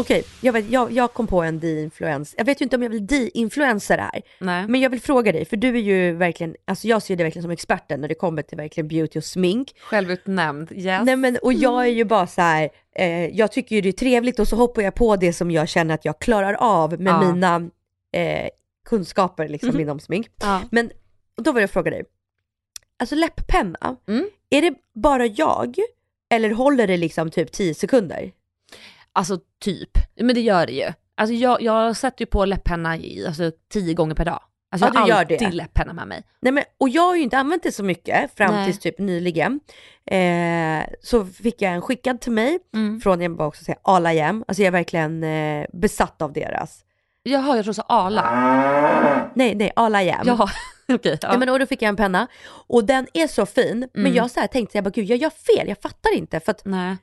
Okej, 0.00 0.24
jag, 0.40 0.52
vet, 0.52 0.70
jag, 0.70 0.92
jag 0.92 1.12
kom 1.12 1.26
på 1.26 1.42
en 1.42 1.60
de-influens. 1.60 2.34
Jag 2.38 2.44
vet 2.44 2.60
ju 2.60 2.64
inte 2.64 2.76
om 2.76 2.82
jag 2.82 2.90
vill 2.90 3.06
de-influensa 3.06 3.96
det 3.96 4.02
här. 4.02 4.22
Nej. 4.38 4.68
Men 4.68 4.80
jag 4.80 4.90
vill 4.90 5.00
fråga 5.00 5.32
dig, 5.32 5.44
för 5.44 5.56
du 5.56 5.68
är 5.68 5.80
ju 5.80 6.12
verkligen, 6.12 6.54
alltså 6.64 6.88
jag 6.88 7.02
ser 7.02 7.16
dig 7.16 7.24
verkligen 7.24 7.42
som 7.42 7.50
experten 7.50 8.00
när 8.00 8.08
det 8.08 8.14
kommer 8.14 8.42
till 8.42 8.56
verkligen 8.56 8.88
beauty 8.88 9.18
och 9.18 9.24
smink. 9.24 9.74
Självutnämnd, 9.80 10.72
yes. 10.72 11.02
Nej 11.04 11.16
men 11.16 11.36
och 11.42 11.52
jag 11.52 11.82
är 11.82 11.90
ju 11.90 12.04
bara 12.04 12.26
så 12.26 12.40
här, 12.40 12.68
eh, 12.96 13.26
jag 13.26 13.52
tycker 13.52 13.76
ju 13.76 13.82
det 13.82 13.88
är 13.88 13.92
trevligt 13.92 14.38
och 14.38 14.48
så 14.48 14.56
hoppar 14.56 14.82
jag 14.82 14.94
på 14.94 15.16
det 15.16 15.32
som 15.32 15.50
jag 15.50 15.68
känner 15.68 15.94
att 15.94 16.04
jag 16.04 16.18
klarar 16.18 16.54
av 16.54 17.00
med 17.00 17.12
Ja. 17.12 17.32
mina 17.32 17.70
eh, 18.12 18.48
kunskaper 18.88 19.48
liksom 19.48 19.80
inom 19.80 20.00
smink. 20.00 20.26
Ja. 20.40 20.60
Men 20.70 20.90
då 21.36 21.52
vill 21.52 21.60
jag 21.60 21.70
fråga 21.70 21.90
dig, 21.90 22.04
alltså 22.98 23.14
läpppenna, 23.14 23.96
Mm. 24.08 24.28
är 24.50 24.62
det 24.62 24.74
bara 24.94 25.26
jag 25.26 25.74
eller 26.30 26.50
håller 26.50 26.86
det 26.86 26.96
liksom 26.96 27.30
typ 27.30 27.52
10 27.52 27.74
sekunder? 27.74 28.32
Alltså 29.14 29.38
typ, 29.64 29.90
men 30.20 30.34
det 30.34 30.40
gör 30.40 30.66
det 30.66 30.72
ju. 30.72 30.92
Alltså 31.16 31.34
jag, 31.34 31.62
jag 31.62 31.96
sätter 31.96 32.22
ju 32.22 32.26
på 32.26 32.44
läpppenna 32.44 32.96
i, 32.96 33.26
alltså, 33.26 33.50
tio 33.72 33.94
gånger 33.94 34.14
per 34.14 34.24
dag. 34.24 34.40
Alltså 34.72 34.86
Ja, 34.86 34.92
jag 34.94 34.94
du 34.94 35.12
har 35.12 35.18
gör 35.18 35.24
det. 35.24 35.34
alltid 35.34 35.54
läpppenna 35.54 35.92
med 35.92 36.08
mig. 36.08 36.22
Nej 36.42 36.52
men, 36.52 36.64
och 36.80 36.88
jag 36.88 37.02
har 37.02 37.16
ju 37.16 37.22
inte 37.22 37.38
använt 37.38 37.62
det 37.62 37.72
så 37.72 37.82
mycket 37.84 38.36
fram 38.36 38.54
Nej. 38.54 38.66
tills 38.66 38.78
typ 38.78 38.98
nyligen. 38.98 39.60
Eh, 40.06 40.84
så 41.02 41.24
fick 41.26 41.62
jag 41.62 41.72
en 41.72 41.82
skickad 41.82 42.20
till 42.20 42.32
mig 42.32 42.58
Mm. 42.74 43.00
från, 43.00 43.20
jag 43.20 43.36
bara 43.36 43.48
också 43.48 43.64
säga 43.64 43.78
Ala 43.82 44.12
Jem. 44.12 44.44
Alltså 44.48 44.62
jag 44.62 44.66
är 44.66 44.72
verkligen 44.72 45.24
eh, 45.24 45.66
besatt 45.72 46.22
av 46.22 46.32
deras. 46.32 46.84
Jaha, 47.22 47.56
jag 47.56 47.64
tror 47.64 47.74
så 47.74 47.82
Arla. 47.82 49.30
Nej, 49.34 49.54
nej, 49.54 49.72
Ala 49.76 50.02
Jem. 50.02 50.20
Jaha, 50.24 50.48
okej. 50.92 51.18
Ja. 51.22 51.28
ja. 51.32 51.38
men 51.38 51.48
och 51.48 51.58
då 51.58 51.66
fick 51.66 51.82
jag 51.82 51.88
en 51.88 51.96
penna 51.96 52.26
och 52.68 52.84
den 52.84 53.06
är 53.14 53.26
så 53.26 53.46
fin, 53.46 53.88
men 53.94 54.04
Mm. 54.06 54.14
jag 54.14 54.30
så 54.30 54.40
här 54.40 54.46
tänkte, 54.46 54.76
jag 54.76 54.84
bara 54.84 54.90
gud 54.90 55.04
jag 55.04 55.18
gör 55.18 55.30
fel, 55.30 55.68
jag 55.68 55.78
fattar 55.82 56.14
inte 56.16 56.40
för 56.40 56.50
att 56.50 56.62
Nej. 56.64 56.96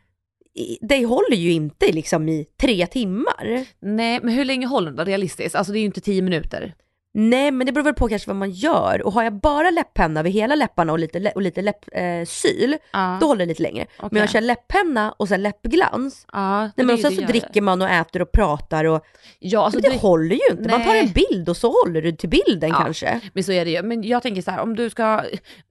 Det 0.81 1.05
håller 1.05 1.35
ju 1.35 1.51
inte 1.51 1.91
liksom 1.91 2.29
i 2.29 2.45
tre 2.61 2.87
timmar. 2.87 3.65
Nej, 3.79 4.19
men 4.23 4.33
hur 4.33 4.45
länge 4.45 4.67
håller 4.67 4.87
den 4.87 4.95
då 4.95 5.03
realistiskt? 5.03 5.55
Alltså 5.55 5.73
det 5.73 5.77
är 5.79 5.81
ju 5.81 5.85
inte 5.85 6.01
tio 6.01 6.21
minuter. 6.21 6.73
Nej 7.13 7.51
men 7.51 7.67
det 7.67 7.73
beror 7.73 7.83
väl 7.83 7.93
på 7.93 8.07
kanske 8.07 8.29
vad 8.29 8.35
man 8.37 8.51
gör 8.51 9.01
och 9.05 9.13
har 9.13 9.23
jag 9.23 9.33
bara 9.33 9.69
läpppenna 9.71 10.23
vid 10.23 10.33
hela 10.33 10.55
läpparna 10.55 10.91
och 10.93 10.99
lite, 10.99 11.31
och 11.35 11.41
lite 11.41 11.61
läppsyl, 11.61 12.73
eh, 12.93 13.19
då 13.19 13.25
håller 13.27 13.39
det 13.39 13.45
lite 13.45 13.63
längre. 13.63 13.85
Men 13.97 14.05
Okej. 14.07 14.19
jag 14.19 14.29
kör 14.29 14.41
läpppenna 14.41 15.11
och 15.11 15.27
sen 15.27 15.43
läppglans, 15.43 16.25
Ja, 16.33 16.59
Nej, 16.61 16.71
men 16.75 16.89
och 16.89 16.99
sen 16.99 17.11
så 17.15 17.21
dricker 17.21 17.49
det. 17.53 17.61
man 17.61 17.81
och 17.81 17.89
äter 17.89 18.21
och 18.21 18.31
pratar 18.31 18.85
och 18.85 19.05
Ja, 19.39 19.63
alltså 19.65 19.77
men 19.77 19.81
det 19.91 19.95
det- 19.97 20.01
håller 20.01 20.35
ju 20.35 20.41
inte. 20.57 20.69
Man 20.69 20.83
tar 20.83 20.95
en 20.95 21.05
Nej. 21.05 21.25
bild 21.29 21.49
och 21.49 21.57
så 21.57 21.71
håller 21.83 22.01
du 22.01 22.11
till 22.11 22.29
bilden 22.29 22.69
Ja. 22.69 22.75
kanske. 22.83 23.19
Men 23.33 23.43
så 23.43 23.51
är 23.51 23.65
det 23.65 23.71
ju. 23.71 23.83
Men 23.83 24.03
jag 24.03 24.23
tänker 24.23 24.41
så 24.41 24.51
här, 24.51 24.59
om 24.61 24.75
du, 24.75 24.89
ska, 24.89 25.21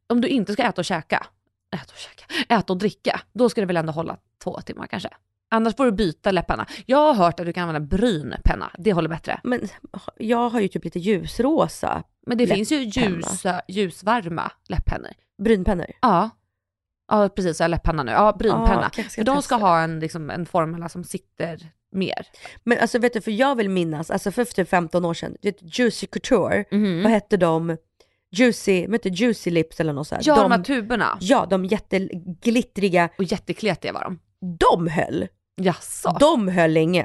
om 0.08 0.20
du 0.20 0.28
inte 0.28 0.52
ska 0.52 0.62
äta 0.62 0.80
och 0.80 0.84
käka, 0.84 1.26
äta 1.74 1.92
och 1.92 1.98
käka, 1.98 2.54
äta 2.54 2.72
och 2.72 2.78
dricka, 2.78 3.20
då 3.32 3.48
ska 3.48 3.60
det 3.60 3.66
väl 3.66 3.76
ändå 3.76 3.92
hålla 3.92 4.16
två 4.44 4.60
timmar 4.60 4.86
kanske. 4.86 5.08
Annars 5.50 5.76
får 5.76 5.84
du 5.84 5.92
byta 5.92 6.30
läpparna. 6.30 6.66
Jag 6.86 6.98
har 6.98 7.14
hört 7.14 7.40
att 7.40 7.46
du 7.46 7.52
kan 7.52 7.68
använda 7.68 7.96
brynpenna, 7.96 8.70
det 8.78 8.92
håller 8.92 9.08
bättre. 9.08 9.40
Men 9.44 9.68
jag 10.16 10.48
har 10.50 10.60
ju 10.60 10.68
typ 10.68 10.84
lite 10.84 10.98
ljusrosa 10.98 12.02
Men 12.26 12.38
det 12.38 12.46
finns 12.46 12.72
ju 12.72 12.84
Läpppenna. 12.84 13.16
ljus, 13.16 13.44
ljusvarma 13.68 14.52
läpppennor. 14.68 15.10
brynpennor. 15.42 15.86
Ja. 16.02 16.30
Ja 17.08 17.28
precis, 17.28 17.60
jag 17.60 17.64
har 17.64 17.68
läppenna 17.68 18.02
nu. 18.02 18.12
Ja, 18.12 18.36
brynpenna. 18.38 18.80
Ja, 18.82 18.88
kanske 18.92 19.10
ska 19.12 19.20
För 19.20 19.24
de 19.24 19.42
ska 19.42 19.54
testa 19.56 19.66
ha 19.66 19.80
en, 19.80 20.00
liksom, 20.00 20.30
en 20.30 20.46
formula 20.46 20.88
som 20.88 21.04
sitter 21.04 21.70
mer. 21.92 22.26
Men 22.64 22.78
alltså 22.78 22.98
vet 22.98 23.12
du, 23.12 23.20
för 23.20 23.30
jag 23.30 23.54
vill 23.56 23.68
minnas, 23.70 24.10
alltså 24.10 24.30
för 24.30 24.44
typ 24.44 24.68
15 24.68 25.04
år 25.04 25.14
sedan, 25.14 25.36
vet, 25.42 25.78
Juicy 25.78 26.06
Couture, 26.06 26.64
Mhm. 26.70 27.02
vad 27.02 27.12
hette 27.12 27.36
de? 27.36 27.76
Juicy, 28.32 28.86
vet 28.86 29.02
du, 29.02 29.08
Juicy 29.08 29.50
Lips 29.50 29.80
eller 29.80 29.92
något 29.92 30.08
sånt. 30.08 30.26
Ja, 30.26 30.34
de, 30.34 30.42
de, 30.42 30.50
här 30.52 30.62
tuberna. 30.64 31.18
ja, 31.20 31.46
de 31.50 31.64
jätteglittriga, 31.64 33.08
Och 33.18 33.24
jättekletiga 33.24 33.92
var 33.92 34.04
de. 34.04 34.18
de 34.58 34.88
höll. 34.88 35.28
Jaså? 35.56 36.16
De 36.20 36.48
höll 36.48 36.72
länge. 36.72 37.04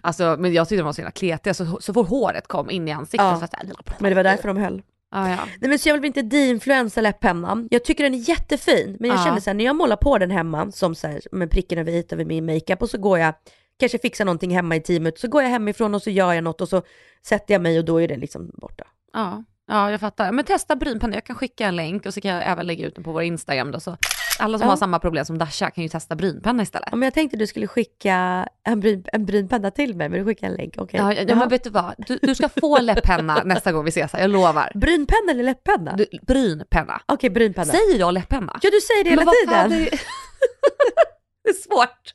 Alltså, 0.00 0.36
men 0.38 0.52
jag 0.52 0.68
tyckte 0.68 0.80
de 0.80 0.84
var 0.86 0.92
så 0.92 1.00
jävla 1.00 1.10
kletiga, 1.10 1.54
så, 1.54 1.78
så 1.80 1.94
fort 1.94 2.08
håret 2.08 2.46
kom 2.48 2.70
in 2.70 2.88
i 2.88 2.92
ansiktet 2.92 3.20
Ja. 3.26 3.34
så 3.34 3.40
var 3.40 3.48
det 3.62 3.74
så 3.74 3.76
här, 3.90 3.94
Men 3.98 4.10
det 4.10 4.14
var 4.16 4.24
därför 4.24 4.48
de 4.48 4.56
höll. 4.56 4.82
Ja, 5.12 5.28
ja. 5.30 5.38
Nej 5.60 5.68
men 5.70 5.78
så 5.78 5.88
jag 5.88 5.94
vill 5.94 6.04
inte 6.04 6.22
de-influensa 6.22 7.00
läpppennan. 7.00 7.68
Jag 7.70 7.84
tycker 7.84 8.04
den 8.04 8.14
är 8.14 8.28
jättefin, 8.28 8.96
men 9.00 9.10
jag 9.10 9.18
Ja. 9.18 9.24
känner 9.24 9.40
såhär 9.40 9.54
när 9.54 9.64
jag 9.64 9.76
målar 9.76 9.96
på 9.96 10.18
den 10.18 10.30
hemma, 10.30 10.72
som 10.72 10.94
så 10.94 11.06
här, 11.08 11.20
med 11.32 11.50
pricken 11.50 11.78
över 11.78 11.92
i 11.92 12.04
över 12.10 12.24
min 12.24 12.46
makeup 12.46 12.82
och 12.82 12.90
så 12.90 12.98
går 12.98 13.18
jag, 13.18 13.34
kanske 13.78 13.98
fixar 13.98 14.24
någonting 14.24 14.50
hemma 14.54 14.76
i 14.76 14.80
teamet, 14.80 15.18
så 15.18 15.28
går 15.28 15.42
jag 15.42 15.50
hemifrån 15.50 15.94
och 15.94 16.02
så 16.02 16.10
gör 16.10 16.32
jag 16.32 16.44
något 16.44 16.60
och 16.60 16.68
så 16.68 16.82
sätter 17.26 17.54
jag 17.54 17.62
mig 17.62 17.78
och 17.78 17.84
då 17.84 18.00
är 18.00 18.08
det 18.08 18.16
liksom 18.16 18.50
borta. 18.54 18.84
Ja, 19.12 19.44
ja 19.70 19.90
jag 19.90 20.00
fattar. 20.00 20.32
Men 20.32 20.44
testa 20.44 20.76
brynpenna, 20.76 21.14
jag 21.16 21.24
kan 21.24 21.36
skicka 21.36 21.66
en 21.66 21.76
länk 21.76 22.06
och 22.06 22.14
så 22.14 22.20
kan 22.20 22.30
jag 22.30 22.42
även 22.46 22.66
lägga 22.66 22.86
ut 22.86 22.94
den 22.94 23.04
på 23.04 23.12
vår 23.12 23.22
Instagram 23.22 23.70
då. 23.70 23.80
Så 23.80 23.96
alla 24.38 24.58
som 24.58 24.64
Ja. 24.66 24.70
har 24.72 24.76
samma 24.76 24.98
problem 24.98 25.24
som 25.24 25.38
Dasha 25.38 25.70
kan 25.70 25.82
ju 25.82 25.88
testa 25.88 26.16
brynpenna 26.16 26.62
istället. 26.62 26.88
Ja, 26.90 26.96
men 26.96 27.06
jag 27.06 27.14
tänkte 27.14 27.36
du 27.36 27.46
skulle 27.46 27.66
skicka 27.66 28.46
en, 28.66 28.80
bryn, 28.80 29.04
en 29.12 29.26
brynpenna 29.26 29.70
till 29.70 29.96
mig, 29.96 30.08
men 30.08 30.18
du 30.18 30.24
skickar 30.24 30.46
en 30.46 30.54
länk, 30.54 30.74
okej. 30.78 31.00
Ja, 31.00 31.12
ja, 31.12 31.34
men 31.34 31.48
vet 31.48 31.64
du 31.64 31.70
vad? 31.70 31.94
Du, 31.98 32.18
du 32.22 32.34
ska 32.34 32.48
få 32.48 32.78
läpppenna 32.80 33.42
nästa 33.44 33.72
gång 33.72 33.84
vi 33.84 33.88
ses 33.88 34.12
här, 34.12 34.20
jag 34.20 34.30
lovar. 34.30 34.72
Brynpenna 34.74 35.30
eller 35.32 35.42
läpppenna? 35.44 35.96
Du, 35.96 36.06
brynpenna. 36.26 37.00
Okej, 37.06 37.30
brynpenna. 37.30 37.64
Säger 37.72 37.98
jag 37.98 38.14
läpppenna? 38.14 38.58
Ja, 38.62 38.70
du 38.70 38.80
säger 38.80 39.04
det 39.04 39.10
hela 39.10 39.24
Men 39.24 39.34
fan, 39.48 39.70
tiden. 39.70 39.70
det, 39.70 39.92
är... 39.94 40.00
det 41.44 41.50
är 41.50 41.54
svårt. 41.54 42.14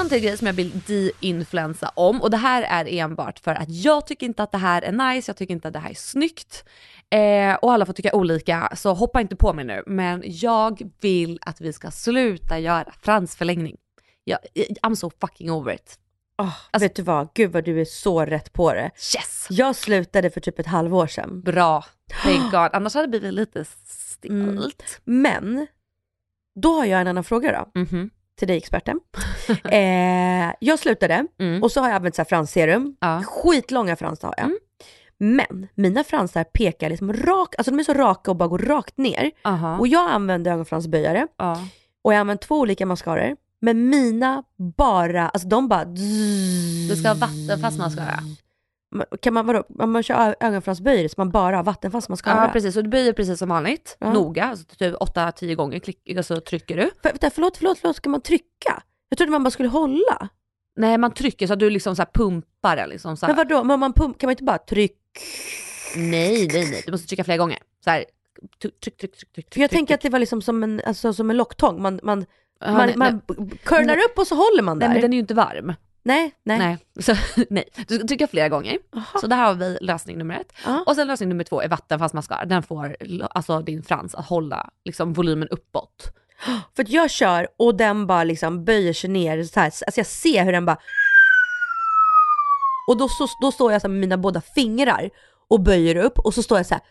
En 0.00 0.08
till 0.08 0.18
grej 0.18 0.38
som 0.38 0.46
jag 0.46 0.54
vill 0.54 0.80
de-influensa 0.86 1.88
om 1.88 2.22
och 2.22 2.30
det 2.30 2.36
här 2.36 2.62
är 2.62 2.98
enbart 2.98 3.38
för 3.38 3.54
att 3.54 3.68
jag 3.68 4.06
tycker 4.06 4.26
inte 4.26 4.42
att 4.42 4.52
det 4.52 4.58
här 4.58 4.82
är 4.82 4.92
nice, 4.92 5.30
jag 5.30 5.36
tycker 5.36 5.54
inte 5.54 5.68
att 5.68 5.74
det 5.74 5.80
här 5.80 5.90
är 5.90 5.94
snyggt. 5.94 6.64
Eh, 7.10 7.54
och 7.54 7.72
alla 7.72 7.86
får 7.86 7.92
tycka 7.92 8.12
olika, 8.12 8.72
så 8.76 8.94
hoppa 8.94 9.20
inte 9.20 9.36
på 9.36 9.52
mig 9.52 9.64
nu. 9.64 9.82
Men 9.86 10.22
jag 10.26 10.90
vill 11.00 11.38
att 11.42 11.60
vi 11.60 11.72
ska 11.72 11.90
sluta 11.90 12.58
göra 12.58 12.92
fransförlängning. 13.02 13.76
Jag, 14.24 14.38
I'm 14.82 14.94
so 14.94 15.10
fucking 15.20 15.50
over 15.50 15.74
it. 15.74 15.98
Åh, 16.42 16.80
vet 16.80 16.94
du 16.94 17.02
vad, 17.02 17.28
gud 17.34 17.52
vad 17.52 17.64
du 17.64 17.80
är 17.80 17.84
så 17.84 18.24
rätt 18.24 18.52
på 18.52 18.72
det. 18.72 18.90
Yes! 19.16 19.46
Jag 19.50 19.76
slutade 19.76 20.30
för 20.30 20.40
typ 20.40 20.58
ett 20.58 20.66
halvår 20.66 21.06
sedan. 21.06 21.40
Bra, 21.40 21.84
thank 22.22 22.42
God. 22.52 22.70
Annars 22.72 22.94
hade 22.94 23.06
det 23.06 23.10
blivit 23.10 23.34
lite 23.34 23.64
stelt. 23.64 25.00
Mm. 25.06 25.22
Men, 25.22 25.66
då 26.60 26.72
har 26.72 26.84
jag 26.84 27.00
en 27.00 27.06
annan 27.06 27.24
fråga 27.24 27.66
då. 27.74 27.80
Mhm. 27.80 28.10
Till 28.40 28.48
dig 28.48 28.56
experten. 28.56 29.00
eh, 29.64 30.54
jag 30.60 30.78
slutade 30.78 31.26
Mm. 31.38 31.62
och 31.62 31.72
så 31.72 31.80
har 31.80 31.88
jag 31.88 31.96
använt 31.96 32.14
så 32.14 32.22
här 32.22 32.26
fransserum. 32.28 32.96
Ja. 33.00 33.22
Skitlånga 33.22 33.96
frans 33.96 34.22
har 34.22 34.34
jag. 34.36 34.46
Mm. 34.46 34.58
Men 35.18 35.68
mina 35.74 36.04
fransar 36.04 36.44
pekar 36.44 36.90
liksom 36.90 37.12
rakt, 37.12 37.54
alltså 37.58 37.70
de 37.70 37.78
är 37.78 37.84
så 37.84 37.94
raka 37.94 38.30
och 38.30 38.36
bara 38.36 38.48
går 38.48 38.58
rakt 38.58 38.98
ner. 38.98 39.30
Aha. 39.44 39.78
Och 39.78 39.86
jag 39.88 40.10
använder 40.10 40.52
ögonfransböjare 40.52 41.26
ja. 41.36 41.58
och 42.02 42.12
jag 42.12 42.20
använt 42.20 42.40
två 42.40 42.58
olika 42.58 42.86
mascaror. 42.86 43.36
Men 43.60 43.88
mina 43.88 44.42
bara, 44.76 45.28
alltså 45.28 45.48
de 45.48 45.68
bara... 45.68 45.84
Du 45.84 46.96
ska 46.96 47.08
ha 47.08 47.14
vattenfast 47.14 47.78
mascara. 47.78 48.20
Kan 49.22 49.34
man, 49.34 49.46
vadå, 49.46 49.64
om 49.78 49.92
man 49.92 50.02
kör 50.02 50.36
ögonfransböjare 50.40 51.08
så 51.08 51.14
man 51.16 51.30
bara 51.30 51.56
har 51.56 51.62
vattenfast 51.64 52.08
mascara? 52.08 52.46
Ja 52.46 52.52
precis, 52.52 52.76
och 52.76 52.82
du 52.82 52.90
böjer 52.90 53.12
precis 53.12 53.38
som 53.38 53.48
vanligt, 53.48 53.96
Ja. 54.00 54.12
noga, 54.12 54.44
alltså 54.44 54.64
typ 54.76 54.94
8-10 54.94 55.54
gånger 55.54 55.78
klick, 55.78 56.16
alltså 56.16 56.40
trycker 56.40 56.76
du. 56.76 56.90
För, 57.02 57.08
vänta, 57.10 57.30
förlåt, 57.30 57.56
förlåt, 57.56 57.78
förlåt, 57.78 57.96
ska 57.96 58.10
man 58.10 58.20
trycka? 58.20 58.82
Jag 59.08 59.18
trodde 59.18 59.30
man 59.32 59.42
bara 59.44 59.50
skulle 59.50 59.68
hålla. 59.68 60.28
Nej 60.76 60.98
man 60.98 61.14
trycker 61.14 61.46
så 61.46 61.52
att 61.52 61.58
du 61.58 61.70
liksom 61.70 61.96
så 61.96 62.04
pumpar 62.14 62.76
den 62.76 62.88
liksom 62.88 63.16
så 63.16 63.26
här. 63.26 63.34
Men 63.34 63.48
vadå, 63.48 63.64
men 63.64 63.80
man 63.80 63.92
pump, 63.92 64.18
kan 64.18 64.26
man 64.28 64.32
inte 64.32 64.44
bara 64.44 64.58
trycka? 64.58 64.94
Nej, 65.96 66.48
nej, 66.52 66.70
nej, 66.70 66.82
du 66.86 66.92
måste 66.92 67.06
trycka 67.08 67.24
flera 67.24 67.38
gånger. 67.38 67.58
Så 67.84 67.90
här, 67.90 68.04
tryck, 68.62 68.80
tryck, 68.80 68.96
tryck, 68.96 69.16
tryck, 69.16 69.32
tryck. 69.32 69.54
För 69.54 69.60
jag 69.60 69.70
tryck, 69.70 69.78
tänker 69.78 69.94
att 69.94 70.00
tryck. 70.00 70.10
det 70.10 70.12
var 70.12 70.18
liksom 70.20 70.42
som 70.42 70.62
en, 70.62 70.80
alltså, 70.86 71.12
som 71.12 71.30
en 71.30 71.36
locktång, 71.36 71.82
man, 71.82 72.00
man, 72.02 72.26
Ja, 72.64 72.72
man, 72.72 72.86
nej, 72.86 72.96
man 72.96 73.20
curlar 73.64 73.96
upp 73.96 74.18
och 74.18 74.26
så 74.26 74.34
håller 74.34 74.62
man 74.62 74.78
där. 74.78 74.86
Nej 74.88 74.94
men 74.94 75.02
den 75.02 75.12
är 75.12 75.14
ju 75.14 75.20
inte 75.20 75.34
varm. 75.34 75.74
Nej, 76.02 76.34
nej. 76.42 76.58
Nej. 76.58 76.78
Så, 77.00 77.16
nej. 77.50 77.68
Du 77.88 77.94
ska 77.94 78.06
trycka 78.06 78.26
flera 78.26 78.48
gånger. 78.48 78.78
Aha. 78.96 79.20
Så 79.20 79.26
där 79.26 79.36
har 79.36 79.54
vi 79.54 79.78
lösning 79.80 80.18
nummer 80.18 80.40
ett. 80.40 80.52
Ja. 80.64 80.84
Och 80.86 80.96
sen 80.96 81.06
lösning 81.06 81.28
nummer 81.28 81.44
två 81.44 81.62
är 81.62 81.68
vattenfast 81.68 82.14
mascara. 82.14 82.44
Den 82.44 82.62
får 82.62 82.96
alltså 83.30 83.60
din 83.60 83.82
frans 83.82 84.14
att 84.14 84.26
hålla 84.26 84.70
liksom, 84.84 85.12
volymen 85.12 85.48
uppåt. 85.48 86.12
För 86.76 86.82
att 86.82 86.88
jag 86.88 87.10
kör 87.10 87.48
och 87.58 87.74
den 87.74 88.06
bara 88.06 88.24
liksom 88.24 88.64
böjer 88.64 88.92
sig 88.92 89.10
ner 89.10 89.44
så 89.44 89.60
här. 89.60 89.66
alltså 89.66 89.92
jag 89.96 90.06
ser 90.06 90.44
hur 90.44 90.52
den 90.52 90.66
bara 90.66 90.78
och 92.88 92.96
då, 92.96 93.08
så, 93.08 93.26
då 93.40 93.52
står 93.52 93.72
jag 93.72 93.80
så 93.82 93.88
med 93.88 94.00
mina 94.00 94.18
båda 94.18 94.40
fingrar 94.40 95.10
och 95.48 95.60
böjer 95.60 95.96
upp 95.96 96.18
och 96.18 96.34
så 96.34 96.42
står 96.42 96.58
jag 96.58 96.66
så 96.66 96.74
här 96.74 96.82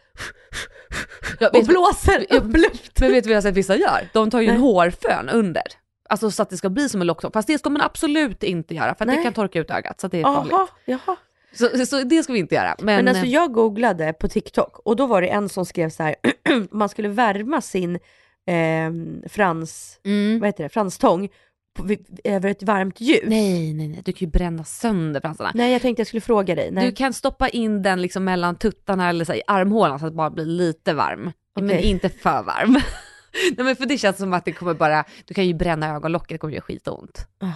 Jag 1.40 1.56
och 1.56 1.66
blåser 1.66 2.26
upp 2.30 2.58
luft. 2.58 3.00
men 3.00 3.12
vet 3.12 3.24
du 3.24 3.28
vad 3.28 3.32
jag 3.32 3.38
har 3.38 3.42
sett 3.42 3.56
vissa 3.56 3.76
gör? 3.76 4.10
De 4.14 4.32
tar 4.32 4.42
ju 4.42 4.48
en 4.48 4.60
hårfön 4.60 5.30
under. 5.30 5.64
Alltså 6.10 6.32
så 6.32 6.42
att 6.42 6.50
det 6.50 6.58
ska 6.58 6.70
bli 6.70 6.90
som 6.90 7.02
en 7.02 7.08
locktång. 7.08 7.32
Fast 7.32 7.48
det 7.48 7.58
ska 7.58 7.70
man 7.70 7.82
absolut 7.82 8.44
inte 8.44 8.76
göra 8.76 8.96
för 8.96 9.06
det 9.06 9.24
kan 9.24 9.34
torka 9.34 9.60
ut 9.60 9.72
ögat 9.72 10.00
så 10.00 10.08
det 10.08 10.20
är 10.20 10.24
farligt. 10.24 10.52
Jaha, 10.52 10.68
jaha. 10.86 11.16
Så, 11.52 11.86
så 11.86 12.04
det 12.04 12.24
ska 12.24 12.34
vi 12.34 12.40
inte 12.40 12.56
göra. 12.56 12.76
Men, 12.80 12.86
Men 12.86 13.08
alltså 13.08 13.26
eh, 13.26 13.32
jag 13.32 13.54
googlade 13.54 14.14
på 14.14 14.28
TikTok 14.28 14.80
och 14.80 14.96
då 14.96 15.06
var 15.06 15.22
det 15.22 15.28
en 15.28 15.50
som 15.50 15.66
skrev 15.66 15.90
så 15.90 16.04
här 16.04 16.16
man 16.72 16.90
skulle 16.90 17.10
värma 17.10 17.62
sin 17.62 17.96
eh, 18.46 18.92
frans, 19.30 20.00
mm. 20.06 20.40
vad 20.40 20.48
heter 20.48 20.64
det, 20.64 20.70
franstång 20.70 21.30
på, 21.74 21.96
över 22.24 22.50
ett 22.50 22.64
varmt 22.64 23.02
ljus. 23.02 23.24
Nej, 23.24 23.74
nej, 23.74 23.88
nej. 23.88 24.02
Du 24.06 24.12
kan 24.12 24.26
ju 24.26 24.32
bränna 24.32 24.64
sönder 24.64 25.22
fransarna. 25.22 25.52
Nej, 25.54 25.72
jag 25.72 25.82
tänkte 25.82 26.00
jag 26.00 26.08
skulle 26.08 26.22
fråga 26.22 26.56
dig. 26.56 26.72
Nej. 26.72 26.86
Du 26.86 26.96
kan 26.96 27.14
stoppa 27.14 27.50
in 27.50 27.82
den 27.82 28.02
liksom 28.02 28.24
mellan 28.24 28.56
tuttarna 28.56 29.10
eller 29.10 29.26
så 29.26 29.32
här, 29.32 29.40
i 29.40 29.44
armhålan 29.48 30.00
så 30.00 30.06
att 30.06 30.12
det 30.12 30.18
bara 30.18 30.30
blir 30.30 30.46
lite 30.46 30.94
varm. 30.94 31.32
Men 31.56 31.66
Okej. 31.66 31.86
inte 31.86 32.10
för 32.10 32.44
varm. 32.44 32.82
Nej 33.58 33.66
men 33.66 33.76
för 33.76 33.86
det 33.86 33.98
känns 33.98 34.18
som 34.18 34.34
att 34.34 34.46
det 34.46 34.52
kommer 34.52 34.74
bara, 34.74 35.04
du 35.26 35.34
kan 35.34 35.48
ju 35.48 35.54
bränna 35.54 35.96
ögonlocket, 35.96 36.30
det 36.30 36.38
kommer 36.38 36.54
göra 36.54 36.64
skitont. 36.64 37.28
Ah. 37.40 37.48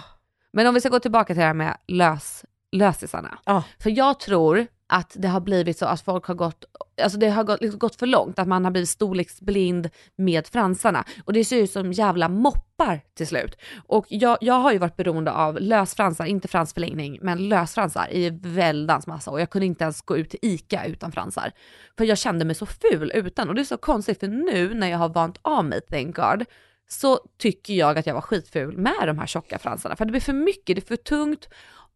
Men 0.52 0.66
om 0.66 0.74
vi 0.74 0.80
ska 0.80 0.88
gå 0.88 1.00
tillbaka 1.00 1.26
till 1.26 1.40
det 1.40 1.46
här 1.46 1.54
med 1.54 1.76
lös, 1.86 2.44
lösisarna. 2.72 3.38
Ja. 3.44 3.62
För 3.78 3.90
jag 3.90 4.20
tror 4.20 4.66
att 4.86 5.16
det 5.18 5.28
har 5.28 5.40
blivit 5.40 5.78
så 5.78 5.86
att 5.86 6.00
folk 6.00 6.26
har 6.26 6.34
gått, 6.34 6.64
alltså 7.02 7.18
det 7.18 7.28
har 7.28 7.44
gått, 7.44 7.60
liksom 7.60 7.78
gått 7.78 7.96
för 7.96 8.06
långt, 8.06 8.38
att 8.38 8.48
man 8.48 8.64
har 8.64 8.70
blivit 8.72 8.88
storleksblind 8.88 9.90
med 10.16 10.46
fransarna. 10.46 11.04
Och 11.24 11.32
det 11.32 11.44
ser 11.44 11.56
ut 11.56 11.70
som 11.70 11.92
jävla 11.92 12.28
moppar 12.28 13.00
till 13.14 13.26
slut. 13.26 13.58
Och 13.86 14.06
jag, 14.08 14.38
jag 14.40 14.54
har 14.54 14.72
ju 14.72 14.78
varit 14.78 14.96
beroende 14.96 15.32
av 15.32 15.60
lösfransar, 15.60 16.24
inte 16.24 16.48
fransförlängning, 16.48 17.18
men 17.22 17.48
lösfransar 17.48 18.08
i 18.10 18.30
väldans 18.30 19.06
massa 19.06 19.30
och 19.30 19.40
jag 19.40 19.50
kunde 19.50 19.66
inte 19.66 19.84
ens 19.84 20.02
gå 20.02 20.16
ut 20.16 20.30
till 20.30 20.40
ICA 20.42 20.84
utan 20.84 21.12
fransar. 21.12 21.52
För 21.98 22.04
jag 22.04 22.18
kände 22.18 22.44
mig 22.44 22.54
så 22.54 22.66
ful 22.66 23.12
utan 23.14 23.48
och 23.48 23.54
det 23.54 23.62
är 23.62 23.64
så 23.64 23.76
konstigt 23.76 24.20
för 24.20 24.28
nu 24.28 24.74
när 24.74 24.88
jag 24.88 24.98
har 24.98 25.08
vant 25.08 25.38
av 25.42 25.64
mig, 25.64 25.80
thank 25.80 26.16
God, 26.16 26.44
så 26.88 27.18
tycker 27.38 27.74
jag 27.74 27.98
att 27.98 28.06
jag 28.06 28.14
var 28.14 28.20
skitful 28.20 28.76
med 28.76 29.06
de 29.06 29.18
här 29.18 29.26
tjocka 29.26 29.58
fransarna. 29.58 29.96
För 29.96 30.04
det 30.04 30.10
blir 30.10 30.20
för 30.20 30.32
mycket, 30.32 30.76
det 30.76 30.82
är 30.82 30.86
för 30.86 30.96
tungt 30.96 31.48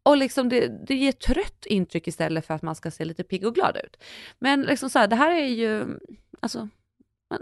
och 0.08 0.16
liksom 0.16 0.48
det, 0.48 0.86
det 0.86 0.94
ger 0.94 1.12
trött 1.12 1.66
intryck 1.66 2.08
istället 2.08 2.46
för 2.46 2.54
att 2.54 2.62
man 2.62 2.74
ska 2.74 2.90
se 2.90 3.04
lite 3.04 3.24
pigg 3.24 3.46
och 3.46 3.54
glad 3.54 3.76
ut. 3.84 3.96
Men 4.38 4.62
liksom 4.62 4.90
så 4.90 4.98
här, 4.98 5.08
det 5.08 5.16
här 5.16 5.30
är 5.30 5.46
ju, 5.46 5.86
alltså, 6.40 6.68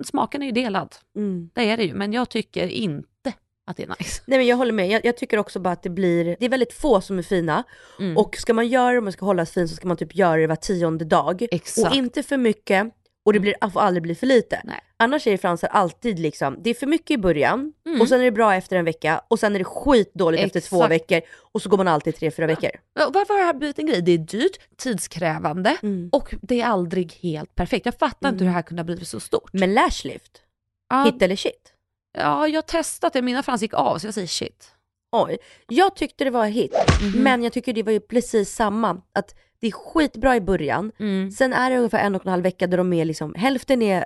smaken 0.04 0.42
är 0.42 0.46
ju 0.46 0.52
delad. 0.52 0.94
Mm. 1.16 1.50
Det 1.54 1.70
är 1.70 1.76
det 1.76 1.84
ju, 1.84 1.94
men 1.94 2.12
jag 2.12 2.28
tycker 2.28 2.68
inte 2.68 3.32
att 3.66 3.76
det 3.76 3.82
är 3.82 3.94
nice. 4.00 4.22
Nej 4.26 4.38
men 4.38 4.46
jag 4.46 4.56
håller 4.56 4.72
med, 4.72 4.88
jag, 4.88 5.04
jag 5.04 5.16
tycker 5.16 5.38
också 5.38 5.60
bara 5.60 5.72
att 5.72 5.82
det 5.82 5.90
blir, 5.90 6.24
det 6.24 6.44
är 6.44 6.48
väldigt 6.48 6.72
få 6.72 7.00
som 7.00 7.18
är 7.18 7.22
fina 7.22 7.64
Mm. 7.98 8.16
och 8.16 8.36
ska 8.36 8.54
man 8.54 8.68
göra 8.68 8.92
det 8.92 8.98
och 8.98 9.04
man 9.04 9.12
ska 9.12 9.26
hållas 9.26 9.50
fin 9.50 9.68
så 9.68 9.74
ska 9.74 9.88
man 9.88 9.96
typ 9.96 10.16
göra 10.16 10.36
det 10.36 10.46
var 10.46 10.56
tionde 10.56 11.04
dag. 11.04 11.46
Exakt. 11.50 11.88
Och 11.88 11.96
inte 11.96 12.22
för 12.22 12.36
mycket 12.36 12.92
och 13.26 13.32
det 13.32 13.40
blir, 13.40 13.70
får 13.72 13.80
aldrig 13.80 14.02
bli 14.02 14.14
för 14.14 14.26
lite. 14.26 14.60
Nej. 14.64 14.80
Annars 14.96 15.26
är 15.26 15.36
fransar 15.36 15.68
alltid 15.68 16.18
liksom, 16.18 16.56
det 16.62 16.70
är 16.70 16.74
för 16.74 16.86
mycket 16.86 17.10
i 17.10 17.18
början 17.18 17.72
Mm. 17.86 18.00
och 18.00 18.08
sen 18.08 18.20
är 18.20 18.24
det 18.24 18.30
bra 18.32 18.54
efter 18.54 18.76
en 18.76 18.84
vecka 18.84 19.20
och 19.28 19.38
sen 19.38 19.54
är 19.54 19.58
det 19.58 19.64
skitdåligt 19.64 20.44
efter 20.44 20.60
två 20.60 20.76
Exakt. 20.76 20.90
veckor 20.92 21.20
och 21.52 21.62
så 21.62 21.68
går 21.68 21.76
man 21.76 21.88
alltid 21.88 22.16
tre, 22.16 22.30
fyra 22.30 22.46
veckor. 22.46 22.70
Ja, 22.94 23.10
Varför 23.14 23.34
har 23.34 23.40
det 23.40 23.46
här 23.46 23.54
blivit 23.54 23.78
en 23.78 23.86
grej? 23.86 24.02
Det 24.02 24.12
är 24.12 24.18
dyrt, 24.18 24.56
tidskrävande 24.76 25.76
Mm. 25.82 26.08
och 26.12 26.34
det 26.42 26.60
är 26.60 26.66
aldrig 26.66 27.12
helt 27.12 27.54
perfekt. 27.54 27.86
Jag 27.86 27.98
fattar 27.98 28.28
inte 28.28 28.44
hur 28.44 28.50
det 28.50 28.54
här 28.54 28.62
kunde 28.62 28.80
ha 28.80 28.84
blivit 28.84 29.08
så 29.08 29.20
stort. 29.20 29.50
Men 29.52 29.74
lashlift, 29.74 30.42
ja, 30.90 31.04
hit 31.04 31.22
eller 31.22 31.36
shit? 31.36 31.72
ja, 32.18 32.48
jag 32.48 32.56
har 32.56 32.62
testat 32.62 33.12
det, 33.12 33.22
mina 33.22 33.42
frans 33.42 33.62
gick 33.62 33.74
av 33.74 33.98
så 33.98 34.06
jag 34.06 34.14
säger 34.14 34.26
shit. 34.26 34.72
Oj, 35.12 35.38
jag 35.68 35.96
tyckte 35.96 36.24
det 36.24 36.30
var 36.30 36.46
hit, 36.46 36.74
Mhm. 37.02 37.22
men 37.22 37.42
jag 37.42 37.52
tycker 37.52 37.72
det 37.72 37.82
var 37.82 37.92
ju 37.92 38.00
precis 38.00 38.54
samma. 38.54 39.00
Att 39.14 39.34
det 39.60 39.66
är 39.66 39.70
skitbra 39.72 40.36
i 40.36 40.40
början, 40.40 40.92
Mm. 40.98 41.30
sen 41.30 41.52
är 41.52 41.70
det 41.70 41.76
ungefär 41.76 41.98
en 41.98 42.14
och 42.14 42.26
en 42.26 42.30
halv 42.30 42.42
vecka 42.42 42.66
där 42.66 42.76
de 42.78 42.92
är 42.92 43.04
liksom, 43.04 43.34
hälften 43.34 43.82
är 43.82 44.04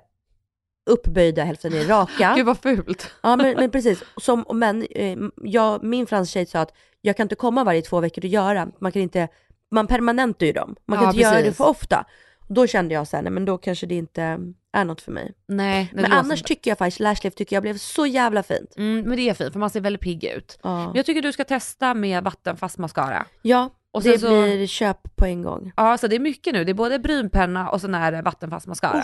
uppböjda, 0.90 1.44
hälften 1.44 1.72
är 1.74 1.84
raka. 1.84 2.32
Gud 2.36 2.46
vad 2.46 2.58
fult. 2.58 3.10
Ja 3.22 3.36
men, 3.36 3.54
men 3.56 3.70
precis, 3.70 4.02
Som, 4.16 4.44
men 4.54 4.82
eh, 4.90 5.18
jag, 5.42 5.82
min 5.84 6.06
fransk 6.06 6.32
tjej 6.32 6.46
sa 6.46 6.60
att 6.60 6.72
jag 7.00 7.16
kan 7.16 7.24
inte 7.24 7.34
komma 7.34 7.64
varje 7.64 7.82
två 7.82 8.00
veckor 8.00 8.24
och 8.24 8.28
göra, 8.30 8.68
man 8.78 8.92
kan 8.92 9.02
inte, 9.02 9.28
man 9.70 9.86
permanentar 9.86 10.46
ju 10.46 10.52
dem, 10.52 10.76
man 10.86 10.98
kan 10.98 11.04
Ja, 11.04 11.10
inte 11.10 11.22
göra 11.22 11.34
det 11.36 11.42
precis. 11.42 11.56
för 11.56 11.68
ofta. 11.68 12.04
Då 12.48 12.66
kände 12.66 12.94
jag 12.94 13.08
såhär, 13.08 13.22
nej 13.22 13.32
men 13.32 13.44
då 13.44 13.58
kanske 13.58 13.86
det 13.86 13.94
inte 13.94 14.38
är 14.72 14.84
något 14.84 15.00
för 15.00 15.12
mig. 15.12 15.32
Nej, 15.48 15.90
Men 15.94 16.12
annars 16.12 16.42
tycker 16.42 16.70
jag 16.70 16.78
faktiskt 16.78 17.00
lashlift 17.00 17.36
tycker 17.36 17.56
jag 17.56 17.62
blev 17.62 17.76
så 17.78 18.06
jävla 18.06 18.42
fint. 18.42 18.74
mm, 18.76 19.00
men 19.08 19.16
det 19.16 19.28
är 19.28 19.34
fint 19.34 19.52
för 19.52 19.60
man 19.60 19.70
ser 19.70 19.80
väldigt 19.80 20.02
pigg 20.02 20.24
ut. 20.24 20.58
Ja, 20.62 20.86
Men 20.86 20.94
jag 20.96 21.06
tycker 21.06 21.22
du 21.22 21.32
ska 21.32 21.44
testa 21.44 21.94
med 21.94 22.24
vattenfast 22.24 22.78
mascara. 22.78 23.26
ja 23.42 23.70
Och 23.92 24.02
det 24.02 24.18
så- 24.18 24.26
blir 24.42 24.66
köp 24.66 25.16
på 25.16 25.24
en 25.26 25.42
gång. 25.42 25.72
Ja, 25.76 25.98
så 25.98 26.06
det 26.06 26.16
är 26.16 26.20
mycket 26.20 26.52
nu. 26.52 26.64
Det 26.64 26.72
är 26.72 26.74
både 26.74 26.98
brynpenna 26.98 27.70
och 27.70 27.80
sen 27.80 27.94
är 27.94 28.12
det 28.12 28.22
vattenfast 28.22 28.66
mascara. 28.66 29.02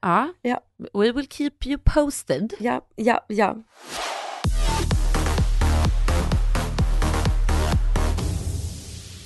Ja. 0.00 0.28
Ja. 0.42 0.60
We 0.92 1.12
will 1.12 1.28
keep 1.28 1.52
you 1.66 1.78
posted. 1.84 2.54
Ja, 2.58 2.80
ja, 2.96 3.24
ja. 3.28 3.56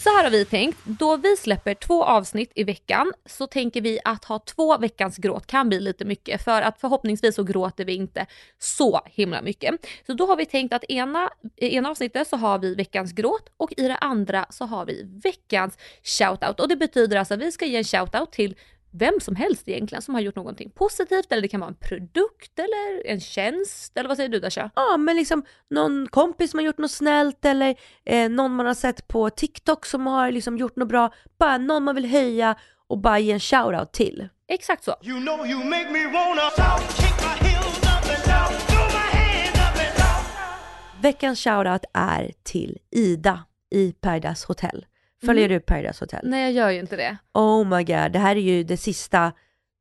Så 0.06 0.12
här 0.12 0.24
har 0.24 0.30
vi 0.30 0.44
tänkt, 0.44 0.78
då 0.84 1.16
vi 1.16 1.36
släpper 1.36 1.74
två 1.74 2.04
avsnitt 2.04 2.52
i 2.54 2.64
veckan 2.64 3.12
så 3.24 3.46
tänker 3.46 3.80
vi 3.80 3.98
att 4.04 4.24
ha 4.24 4.38
två 4.38 4.78
veckans 4.78 5.16
gråt 5.16 5.46
kan 5.46 5.68
bli 5.68 5.80
lite 5.80 6.04
mycket 6.04 6.44
för 6.44 6.62
att 6.62 6.80
förhoppningsvis 6.80 7.34
så 7.34 7.42
gråter 7.42 7.84
vi 7.84 7.94
inte 7.94 8.26
så 8.58 9.00
himla 9.04 9.42
mycket. 9.42 9.74
Så 10.06 10.14
då 10.14 10.26
har 10.26 10.36
vi 10.36 10.46
tänkt 10.46 10.72
att 10.72 10.84
ena, 10.84 11.30
i 11.56 11.76
ena 11.76 11.90
avsnittet 11.90 12.28
så 12.28 12.36
har 12.36 12.58
vi 12.58 12.74
veckans 12.74 13.12
gråt 13.12 13.48
och 13.56 13.72
i 13.76 13.82
det 13.82 13.96
andra 13.96 14.46
så 14.50 14.64
har 14.64 14.86
vi 14.86 15.02
veckans 15.24 15.78
shoutout 16.02 16.60
och 16.60 16.68
det 16.68 16.76
betyder 16.76 17.16
alltså 17.16 17.34
att 17.34 17.40
vi 17.40 17.52
ska 17.52 17.64
ge 17.64 17.76
en 17.76 17.84
shoutout 17.84 18.32
till 18.32 18.54
vem 18.98 19.20
som 19.20 19.36
helst 19.36 19.68
egentligen 19.68 20.02
som 20.02 20.14
har 20.14 20.20
gjort 20.20 20.36
någonting 20.36 20.70
positivt 20.70 21.32
eller 21.32 21.42
det 21.42 21.48
kan 21.48 21.60
vara 21.60 21.70
en 21.70 21.76
produkt 21.88 22.58
eller 22.58 23.06
en 23.06 23.20
tjänst 23.20 23.96
eller 23.96 24.08
vad 24.08 24.16
säger 24.16 24.28
du 24.28 24.40
Dasha? 24.40 24.70
Ja 24.74 24.96
men 24.96 25.16
liksom 25.16 25.44
någon 25.70 26.08
kompis 26.10 26.50
som 26.50 26.58
har 26.58 26.64
gjort 26.64 26.78
något 26.78 26.90
snällt 26.90 27.44
eller 27.44 27.74
eh, 28.04 28.30
någon 28.30 28.54
man 28.54 28.66
har 28.66 28.74
sett 28.74 29.08
på 29.08 29.30
TikTok 29.30 29.86
som 29.86 30.06
har 30.06 30.30
liksom 30.30 30.58
gjort 30.58 30.76
något 30.76 30.88
bra. 30.88 31.14
Bara 31.38 31.58
någon 31.58 31.84
man 31.84 31.94
vill 31.94 32.06
höja 32.06 32.56
och 32.88 32.98
bara 32.98 33.18
ge 33.18 33.32
en 33.32 33.40
shoutout 33.40 33.92
till. 33.92 34.28
Exakt 34.48 34.84
så. 34.84 34.94
You 35.02 35.20
know 35.20 35.46
you 35.46 35.64
make 35.64 35.90
me 35.90 36.04
wanna 36.06 36.50
shout, 36.56 36.96
kick 36.96 37.16
my 37.22 37.48
heels 37.48 37.78
up 37.78 37.86
and 37.86 38.24
down, 38.26 38.60
throw 38.66 38.86
my 38.86 39.18
hands 39.18 39.54
up 39.54 39.80
and 39.88 39.96
down. 39.98 41.02
Veckans 41.02 41.40
shoutout 41.40 41.84
är 41.94 42.32
till 42.42 42.78
Ida 42.90 43.44
i 43.70 43.92
Paradise 43.92 44.46
Hotel. 44.48 44.86
Följer 45.26 45.44
Mm. 45.46 45.54
du 45.58 45.60
Paradise 45.60 46.04
Hotel? 46.04 46.20
Nej 46.24 46.42
jag 46.42 46.52
gör 46.52 46.70
ju 46.70 46.80
inte 46.80 46.96
det. 46.96 47.16
Oh 47.34 47.64
my 47.76 47.84
god, 47.84 48.12
det 48.12 48.18
här 48.18 48.36
är 48.36 48.40
ju 48.40 48.64
det 48.64 48.76
sista 48.76 49.32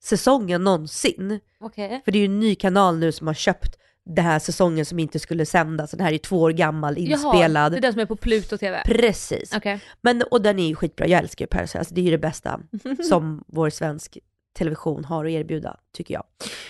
säsongen 0.03 0.63
någonsin. 0.63 1.39
Okej. 1.59 2.01
För 2.05 2.11
det 2.11 2.17
är 2.17 2.19
ju 2.19 2.25
en 2.25 2.39
ny 2.39 2.55
kanal 2.55 2.97
nu 2.97 3.11
som 3.11 3.27
har 3.27 3.33
köpt 3.33 3.75
den 4.05 4.25
här 4.25 4.39
säsongen 4.39 4.85
som 4.85 4.99
inte 4.99 5.19
skulle 5.19 5.45
sändas. 5.45 5.91
Den 5.91 5.99
här 5.99 6.11
är 6.13 6.17
två 6.17 6.41
år 6.41 6.51
gammal, 6.51 6.97
inspelad. 6.97 7.71
det 7.71 7.77
är 7.77 7.81
den 7.81 7.93
som 7.93 8.01
är 8.01 8.05
på 8.05 8.15
Pluto 8.15 8.57
TV. 8.57 8.81
Precis. 8.85 9.53
Okej. 9.55 9.79
Men, 10.01 10.21
och 10.31 10.41
den 10.41 10.59
är 10.59 10.67
ju 10.67 10.75
skitbra, 10.75 11.07
jag 11.07 11.19
älskar 11.19 11.43
ju 11.45 11.47
Paradise 11.47 11.79
alltså, 11.79 11.93
det 11.93 12.01
är 12.01 12.05
ju 12.05 12.11
det 12.11 12.17
bästa 12.17 12.59
som 13.09 13.43
vår 13.47 13.69
svensk 13.69 14.17
television 14.53 15.05
har 15.05 15.25
att 15.25 15.31
erbjuda, 15.31 15.77
tycker 15.93 16.13
jag. 16.13 16.23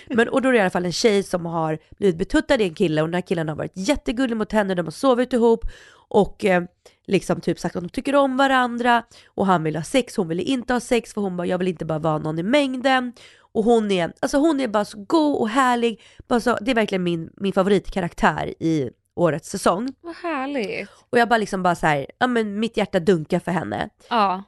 Men, 0.06 0.28
och 0.28 0.42
då 0.42 0.48
är 0.48 0.52
det 0.52 0.58
i 0.58 0.60
alla 0.60 0.70
fall 0.70 0.86
en 0.86 0.92
tjej 0.92 1.22
som 1.22 1.46
har 1.46 1.78
blivit 1.98 2.16
betuttad 2.16 2.60
i 2.60 2.64
en 2.64 2.74
kille 2.74 3.02
och 3.02 3.08
den 3.08 3.14
här 3.14 3.20
killen 3.20 3.48
har 3.48 3.56
varit 3.56 3.72
jättegullig 3.74 4.36
mot 4.36 4.52
henne, 4.52 4.74
de 4.74 4.86
har 4.86 4.90
sovit 4.90 5.32
ihop 5.32 5.64
och 6.08 6.44
eh, 6.44 6.62
liksom 7.06 7.40
typ 7.40 7.58
sagt 7.58 7.76
att 7.76 7.82
de 7.82 7.88
tycker 7.88 8.14
om 8.14 8.36
varandra 8.36 9.02
och 9.26 9.46
han 9.46 9.62
vill 9.62 9.76
ha 9.76 9.82
sex, 9.82 10.16
hon 10.16 10.28
vill 10.28 10.40
inte 10.40 10.72
ha 10.72 10.80
sex 10.80 11.14
för 11.14 11.20
hon 11.20 11.36
bara, 11.36 11.46
jag 11.46 11.58
vill 11.58 11.68
inte 11.68 11.84
bara 11.84 11.98
vara 11.98 12.18
någon 12.18 12.38
i 12.38 12.42
mängden. 12.42 13.12
Och 13.52 13.64
hon 13.64 13.90
är, 13.90 14.12
alltså 14.20 14.38
hon 14.38 14.60
är 14.60 14.68
bara 14.68 14.84
så 14.84 15.04
god 15.08 15.36
och 15.36 15.48
härlig, 15.48 16.02
bara 16.28 16.40
så, 16.40 16.58
det 16.60 16.70
är 16.70 16.74
verkligen 16.74 17.02
min, 17.02 17.30
min 17.36 17.52
favoritkaraktär 17.52 18.54
i 18.62 18.90
årets 19.14 19.50
säsong. 19.50 19.88
Vad 20.00 20.16
härligt. 20.16 20.88
Och 21.10 21.18
jag 21.18 21.28
bara 21.28 21.38
liksom 21.38 21.62
bara 21.62 21.74
så 21.74 21.86
här, 21.86 22.06
ja 22.18 22.26
men 22.26 22.60
mitt 22.60 22.76
hjärta 22.76 23.00
dunkar 23.00 23.40
för 23.40 23.52
henne. 23.52 23.88
Ja. 24.10 24.42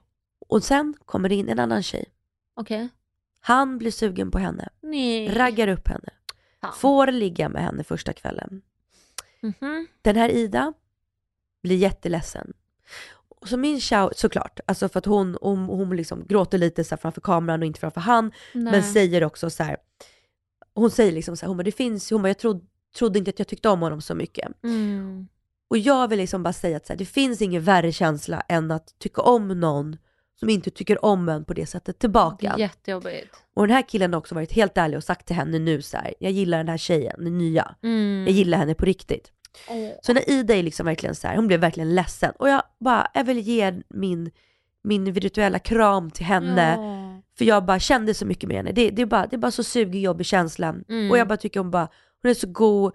Och 0.49 0.65
sen 0.65 0.95
kommer 1.05 1.29
det 1.29 1.35
in 1.35 1.49
en 1.49 1.59
annan 1.59 1.83
tjej. 1.83 2.05
Okej. 2.57 2.89
Han 3.41 3.79
blir 3.79 3.91
sugen 3.91 4.31
på 4.31 4.39
henne, 4.39 4.69
Nej. 4.83 5.29
raggar 5.35 5.69
upp 5.69 5.89
henne, 5.89 6.11
Fan. 6.61 6.73
får 6.77 7.07
ligga 7.07 7.49
med 7.49 7.63
henne 7.63 7.85
första 7.85 8.13
kvällen. 8.13 8.63
Mhm. 9.41 9.87
Den 10.03 10.17
här 10.17 10.29
Ida 10.29 10.73
blir 11.63 11.77
jätteledsen. 11.77 12.53
Så 13.47 13.57
min 13.57 13.81
shout, 13.81 14.19
såklart, 14.19 14.61
alltså 14.67 14.89
för 14.89 14.99
att 14.99 15.05
hon, 15.07 15.39
hon, 15.43 15.59
hon 15.59 15.97
liksom 15.97 16.27
gråter 16.27 16.59
lite 16.59 16.85
så 16.85 16.97
framför 16.97 17.21
kameran 17.21 17.61
och 17.61 17.67
inte 17.67 17.81
framför 17.81 18.01
han, 18.01 18.33
Nej. 18.55 18.73
men 18.73 18.83
säger 18.83 19.25
också 19.25 19.51
så 19.51 19.63
här. 19.63 19.77
hon 20.75 20.91
säger 20.91 21.13
liksom 21.13 21.37
så 21.37 21.47
här, 21.47 21.49
hon 21.49 21.57
bara, 21.57 21.63
det 21.63 21.73
finns, 21.73 22.11
hon 22.11 22.23
bara, 22.23 22.29
jag 22.29 22.39
trodde, 22.39 22.67
trodde 22.97 23.19
inte 23.19 23.29
att 23.29 23.39
jag 23.39 23.49
tyckte 23.49 23.69
om 23.69 23.81
honom 23.81 24.01
så 24.01 24.15
mycket. 24.15 24.65
Mm. 24.65 25.29
Och 25.69 25.79
jag 25.79 26.09
vill 26.09 26.19
liksom 26.19 26.43
bara 26.43 26.53
säga 26.53 26.77
att 26.77 26.87
så 26.87 26.93
här, 26.93 26.99
det 26.99 27.05
finns 27.05 27.43
ingen 27.43 27.63
värre 27.63 27.93
känsla 27.93 28.41
än 28.49 28.71
att 28.71 28.99
tycka 28.99 29.23
om 29.23 29.49
någon 29.61 29.97
som 30.41 30.49
inte 30.49 30.71
tycker 30.71 31.05
om 31.05 31.29
en 31.29 31.45
på 31.45 31.55
det 31.55 31.67
sättet 31.67 31.99
tillbaka. 31.99 32.55
Jättejobbigt. 32.59 33.37
Och 33.55 33.67
den 33.67 33.77
här 33.77 33.83
killen 33.89 34.13
har 34.13 34.19
också 34.19 34.35
varit 34.35 34.53
helt 34.53 34.79
ärlig 34.79 34.97
och 34.97 35.05
sagt 35.05 35.27
till 35.27 35.37
henne 35.37 35.59
nu 35.59 35.83
så 35.83 35.97
här, 35.97 36.15
jag 36.19 36.33
gillar 36.33 36.59
den 36.59 36.69
här 36.69 36.77
tjejen, 36.77 37.25
den 37.25 37.39
nya. 37.39 37.75
Mm. 37.83 38.25
Jag 38.27 38.35
gillar 38.37 38.59
henne 38.59 38.75
på 38.75 38.85
riktigt. 38.85 39.33
Åh. 39.69 39.91
Så 40.03 40.13
när 40.13 40.31
Ida 40.31 40.55
är 40.55 40.63
liksom 40.63 40.87
verkligen 40.87 41.15
så 41.15 41.29
här, 41.29 41.37
hon 41.37 41.47
blev 41.47 41.61
verkligen 41.61 41.95
ledsen. 41.95 42.33
Och 42.39 42.49
jag 42.49 42.63
bara, 42.81 43.09
jag 43.15 43.25
vill 43.25 43.39
ge 43.39 43.83
min, 43.89 44.31
min 44.83 45.13
virtuella 45.13 45.59
kram 45.59 46.11
till 46.11 46.27
henne. 46.27 46.75
Ja. 46.77 47.23
För 47.39 47.45
jag 47.45 47.65
bara 47.65 47.79
kände 47.79 48.15
så 48.15 48.27
mycket 48.27 48.49
med 48.49 48.57
henne. 48.57 48.73
Det, 48.73 48.91
det, 48.91 49.03
är, 49.03 49.07
bara, 49.07 49.27
det 49.27 49.37
är 49.37 49.39
bara 49.39 49.51
så 49.51 49.65
sugig, 49.65 50.03
jobbig 50.03 50.27
känsla. 50.27 50.69
Mm. 50.89 51.11
Och 51.11 51.19
jag 51.19 51.29
bara 51.29 51.37
tycker 51.37 51.61
hon 51.61 51.71
bara, 51.71 51.89
hon 52.23 52.31
är 52.31 52.35
så 52.35 52.47
god. 52.47 52.93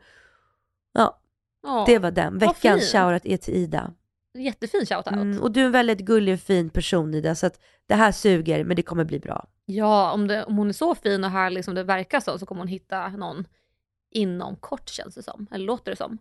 Ja, 0.93 1.19
Ja. 1.63 1.84
det 1.88 1.99
var 1.99 2.12
den. 2.12 2.38
Veckans 2.38 2.91
shoutout 2.91 3.25
är 3.25 3.38
till 3.38 3.53
Ida. 3.53 3.93
Jättefin 4.34 4.86
shoutout. 4.86 5.13
Mm, 5.13 5.41
och 5.41 5.52
du 5.52 5.62
är 5.62 5.65
en 5.65 5.72
väldigt 5.72 6.00
gullig 6.00 6.34
och 6.34 6.39
fin 6.39 6.69
person 6.69 7.13
Ida, 7.13 7.36
så 7.36 7.46
att 7.46 7.60
det 7.88 7.96
här 7.96 8.12
suger 8.12 8.63
men 8.63 8.76
det 8.76 8.82
kommer 8.82 9.04
bli 9.04 9.19
bra. 9.19 9.48
Ja, 9.65 10.12
om, 10.12 10.28
det, 10.28 10.43
om 10.43 10.58
hon 10.58 10.69
är 10.69 10.74
så 10.74 10.96
fin 10.96 11.24
och 11.24 11.30
härlig 11.30 11.65
som 11.65 11.76
det 11.76 11.84
verkar 11.84 12.19
som 12.19 12.39
så 12.39 12.46
kommer 12.46 12.62
hon 12.62 12.67
hitta 12.67 13.08
någon 13.08 13.46
inom 14.12 14.56
kort 14.56 14.89
känns 14.89 15.15
det 15.15 15.24
som. 15.24 15.48
Eller 15.52 15.65
låter 15.65 15.91
det 15.91 15.98
som. 15.98 16.17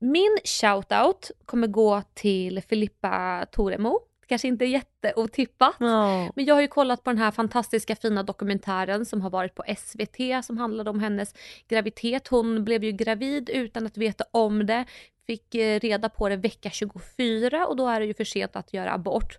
Min 0.00 0.38
shoutout 0.44 1.30
kommer 1.44 1.66
gå 1.66 2.02
till 2.14 2.62
Filippa 2.62 3.46
Toremo. 3.52 4.00
Kanske 4.26 4.48
inte 4.48 4.64
jätteotippat. 4.64 5.74
Ja. 5.78 6.32
Men 6.36 6.44
jag 6.44 6.54
har 6.54 6.62
ju 6.62 6.68
kollat 6.68 7.04
på 7.04 7.10
den 7.10 7.18
här 7.18 7.30
fantastiska 7.30 7.96
fina 7.96 8.22
dokumentären 8.22 9.06
som 9.06 9.20
har 9.20 9.30
varit 9.30 9.54
på 9.54 9.64
SVT 9.78 10.44
som 10.44 10.58
handlade 10.58 10.90
om 10.90 11.00
hennes 11.00 11.34
graviditet. 11.68 12.28
Hon 12.28 12.64
blev 12.64 12.84
ju 12.84 12.92
gravid 12.92 13.50
utan 13.50 13.86
att 13.86 13.96
veta 13.96 14.24
om 14.30 14.66
det. 14.66 14.84
Fick 15.30 15.54
eh, 15.54 15.80
reda 15.80 16.08
på 16.08 16.28
det 16.28 16.36
vecka 16.36 16.70
24 16.70 17.66
och 17.66 17.76
då 17.76 17.88
är 17.88 18.00
det 18.00 18.06
ju 18.06 18.14
för 18.14 18.24
sent 18.24 18.56
att 18.56 18.72
göra 18.72 18.92
abort. 18.92 19.38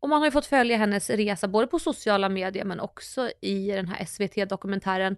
Och 0.00 0.08
man 0.08 0.18
har 0.18 0.26
ju 0.26 0.30
fått 0.30 0.46
följa 0.46 0.76
hennes 0.76 1.10
resa 1.10 1.48
både 1.48 1.66
på 1.66 1.78
sociala 1.78 2.28
medier 2.28 2.64
men 2.64 2.80
också 2.80 3.30
i 3.40 3.66
den 3.66 3.88
här 3.88 4.04
SVT-dokumentären. 4.04 5.16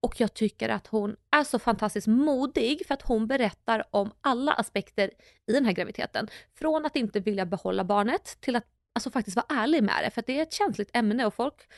Och 0.00 0.20
jag 0.20 0.34
tycker 0.34 0.68
att 0.68 0.86
hon 0.86 1.16
är 1.30 1.44
så 1.44 1.58
fantastiskt 1.58 2.06
modig 2.06 2.86
för 2.86 2.94
att 2.94 3.02
hon 3.02 3.26
berättar 3.26 3.84
om 3.90 4.10
alla 4.20 4.52
aspekter 4.52 5.10
i 5.46 5.52
den 5.52 5.64
här 5.64 5.72
graviditeten. 5.72 6.28
Från 6.58 6.86
att 6.86 6.96
inte 6.96 7.20
vilja 7.20 7.46
behålla 7.46 7.84
barnet 7.84 8.40
till 8.40 8.56
att 8.56 8.66
alltså, 8.92 9.10
faktiskt 9.10 9.36
vara 9.36 9.62
ärlig 9.62 9.82
med 9.82 10.04
det. 10.04 10.10
För 10.10 10.20
att 10.20 10.26
det 10.26 10.38
är 10.38 10.42
ett 10.42 10.52
känsligt 10.52 10.96
ämne 10.96 11.26
och 11.26 11.34
folk 11.34 11.68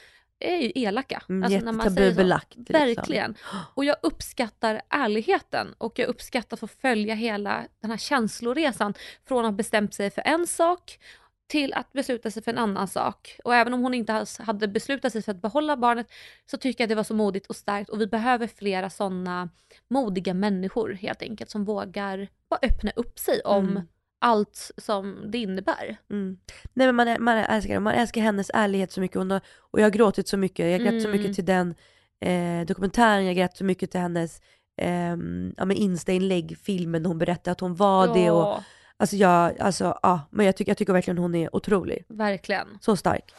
är 0.40 0.56
ju 0.56 0.72
elaka. 0.74 1.22
Mm, 1.28 1.42
alltså, 1.42 1.58
när 1.58 1.72
man 1.72 1.90
säger 1.94 2.24
liksom. 2.24 2.64
Verkligen. 2.68 3.34
Och 3.74 3.84
jag 3.84 3.96
uppskattar 4.02 4.82
ärligheten 4.88 5.74
och 5.78 5.98
jag 5.98 6.08
uppskattar 6.08 6.56
att 6.56 6.60
få 6.60 6.66
följa 6.66 7.14
hela 7.14 7.64
den 7.80 7.90
här 7.90 7.98
känsloresan. 7.98 8.94
Från 9.24 9.38
att 9.38 9.50
ha 9.50 9.56
bestämt 9.56 9.94
sig 9.94 10.10
för 10.10 10.22
en 10.26 10.46
sak 10.46 10.98
till 11.48 11.72
att 11.74 11.92
besluta 11.92 12.30
sig 12.30 12.42
för 12.42 12.52
en 12.52 12.58
annan 12.58 12.88
sak. 12.88 13.38
Och 13.44 13.54
även 13.54 13.74
om 13.74 13.80
hon 13.80 13.94
inte 13.94 14.12
alls 14.12 14.38
hade 14.38 14.68
beslutat 14.68 15.12
sig 15.12 15.22
för 15.22 15.32
att 15.32 15.42
behålla 15.42 15.76
barnet 15.76 16.06
så 16.50 16.56
tycker 16.56 16.84
jag 16.84 16.88
det 16.88 16.94
var 16.94 17.04
så 17.04 17.14
modigt 17.14 17.46
och 17.46 17.56
starkt 17.56 17.90
och 17.90 18.00
vi 18.00 18.06
behöver 18.06 18.46
flera 18.46 18.90
sådana 18.90 19.48
modiga 19.88 20.34
människor 20.34 20.92
helt 20.92 21.22
enkelt 21.22 21.50
som 21.50 21.64
vågar 21.64 22.28
bara 22.50 22.60
öppna 22.62 22.90
upp 22.96 23.18
sig 23.18 23.40
om 23.40 23.68
Mm. 23.68 23.88
Allt 24.18 24.70
som 24.76 25.30
det 25.30 25.38
innebär. 25.38 25.96
Mm. 26.10 26.36
Nej 26.74 26.92
men 26.92 26.94
man, 26.94 27.16
man 27.24 27.38
älskar 27.38 27.80
man 27.80 27.94
älskar 27.94 28.20
hennes 28.20 28.50
ärlighet 28.54 28.92
så 28.92 29.00
mycket 29.00 29.16
Hon 29.16 29.30
har, 29.30 29.40
och 29.58 29.80
jag 29.80 29.84
har 29.84 29.90
gråtit 29.90 30.28
så 30.28 30.36
mycket. 30.36 30.70
Jag 30.70 30.80
grät 30.80 31.02
så 31.02 31.08
Mm. 31.08 31.20
mycket 31.20 31.34
till 31.36 31.44
den 31.44 31.74
eh, 32.20 32.66
dokumentären, 32.66 33.26
jag 33.26 33.36
grät 33.36 33.56
så 33.56 33.64
mycket 33.64 33.90
till 33.90 34.00
hennes 34.00 34.40
eh, 34.82 35.16
ja, 35.56 35.72
Insta-inlägg, 35.72 36.58
filmen 36.62 37.02
när 37.02 37.08
hon 37.08 37.18
berättade 37.18 37.52
att 37.52 37.60
hon 37.60 37.74
var 37.74 38.14
det. 38.14 38.30
Och, 38.30 38.38
Ja, 38.46 38.62
alltså 38.96 39.16
jag, 39.16 39.60
alltså 39.60 39.98
ja, 40.02 40.20
men 40.30 40.46
jag, 40.46 40.56
tycker 40.56 40.70
jag 40.70 40.76
tycker 40.78 40.92
verkligen 40.92 41.18
hon 41.18 41.34
är 41.34 41.56
otrolig. 41.56 42.04
verkligen. 42.08 42.68
Så 42.80 42.96
stark. 42.96 43.34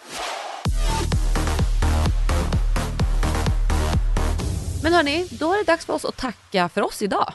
Men 4.83 4.93
hörni, 4.93 5.27
då 5.39 5.53
är 5.53 5.57
det 5.57 5.63
dags 5.63 5.85
för 5.85 5.93
oss 5.93 6.05
att 6.05 6.17
tacka 6.17 6.69
för 6.69 6.81
oss 6.81 7.01
idag. 7.01 7.33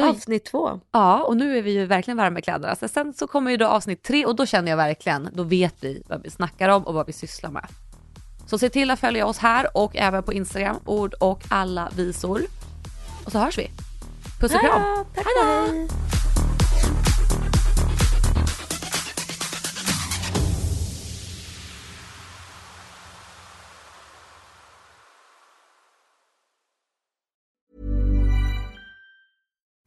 Var- 0.00 0.08
Avsnitt 0.08 0.44
två. 0.44 0.80
Ja, 0.92 1.22
och 1.22 1.36
nu 1.36 1.58
är 1.58 1.62
vi 1.62 1.70
ju 1.70 1.86
verkligen 1.86 2.16
varma 2.18 2.38
i 2.38 2.42
kläderna. 2.42 2.76
Så 2.76 2.88
sen 2.88 3.14
så 3.14 3.26
kommer 3.26 3.50
ju 3.50 3.56
då 3.56 3.66
avsnitt 3.66 4.02
tre 4.02 4.26
och 4.26 4.36
då 4.36 4.46
känner 4.46 4.70
jag 4.70 4.76
verkligen, 4.76 5.28
då 5.32 5.42
vet 5.42 5.74
vi 5.80 6.02
vad 6.08 6.22
vi 6.22 6.30
snackar 6.30 6.68
om 6.68 6.82
och 6.82 6.94
vad 6.94 7.06
vi 7.06 7.12
sysslar 7.12 7.50
med. 7.50 7.66
Så 8.46 8.58
se 8.58 8.68
till 8.68 8.90
att 8.90 8.98
följa 9.00 9.26
oss 9.26 9.38
här 9.38 9.76
och 9.76 9.96
även 9.96 10.22
på 10.22 10.32
Instagram, 10.32 10.76
ord 10.84 11.14
och 11.14 11.42
alla 11.48 11.88
visor. 11.96 12.42
Och 13.24 13.32
så 13.32 13.38
hörs 13.38 13.58
vi. 13.58 13.70
Puss 14.40 14.54
och 14.54 14.60
kram. 14.60 15.04
Hej 15.14 15.88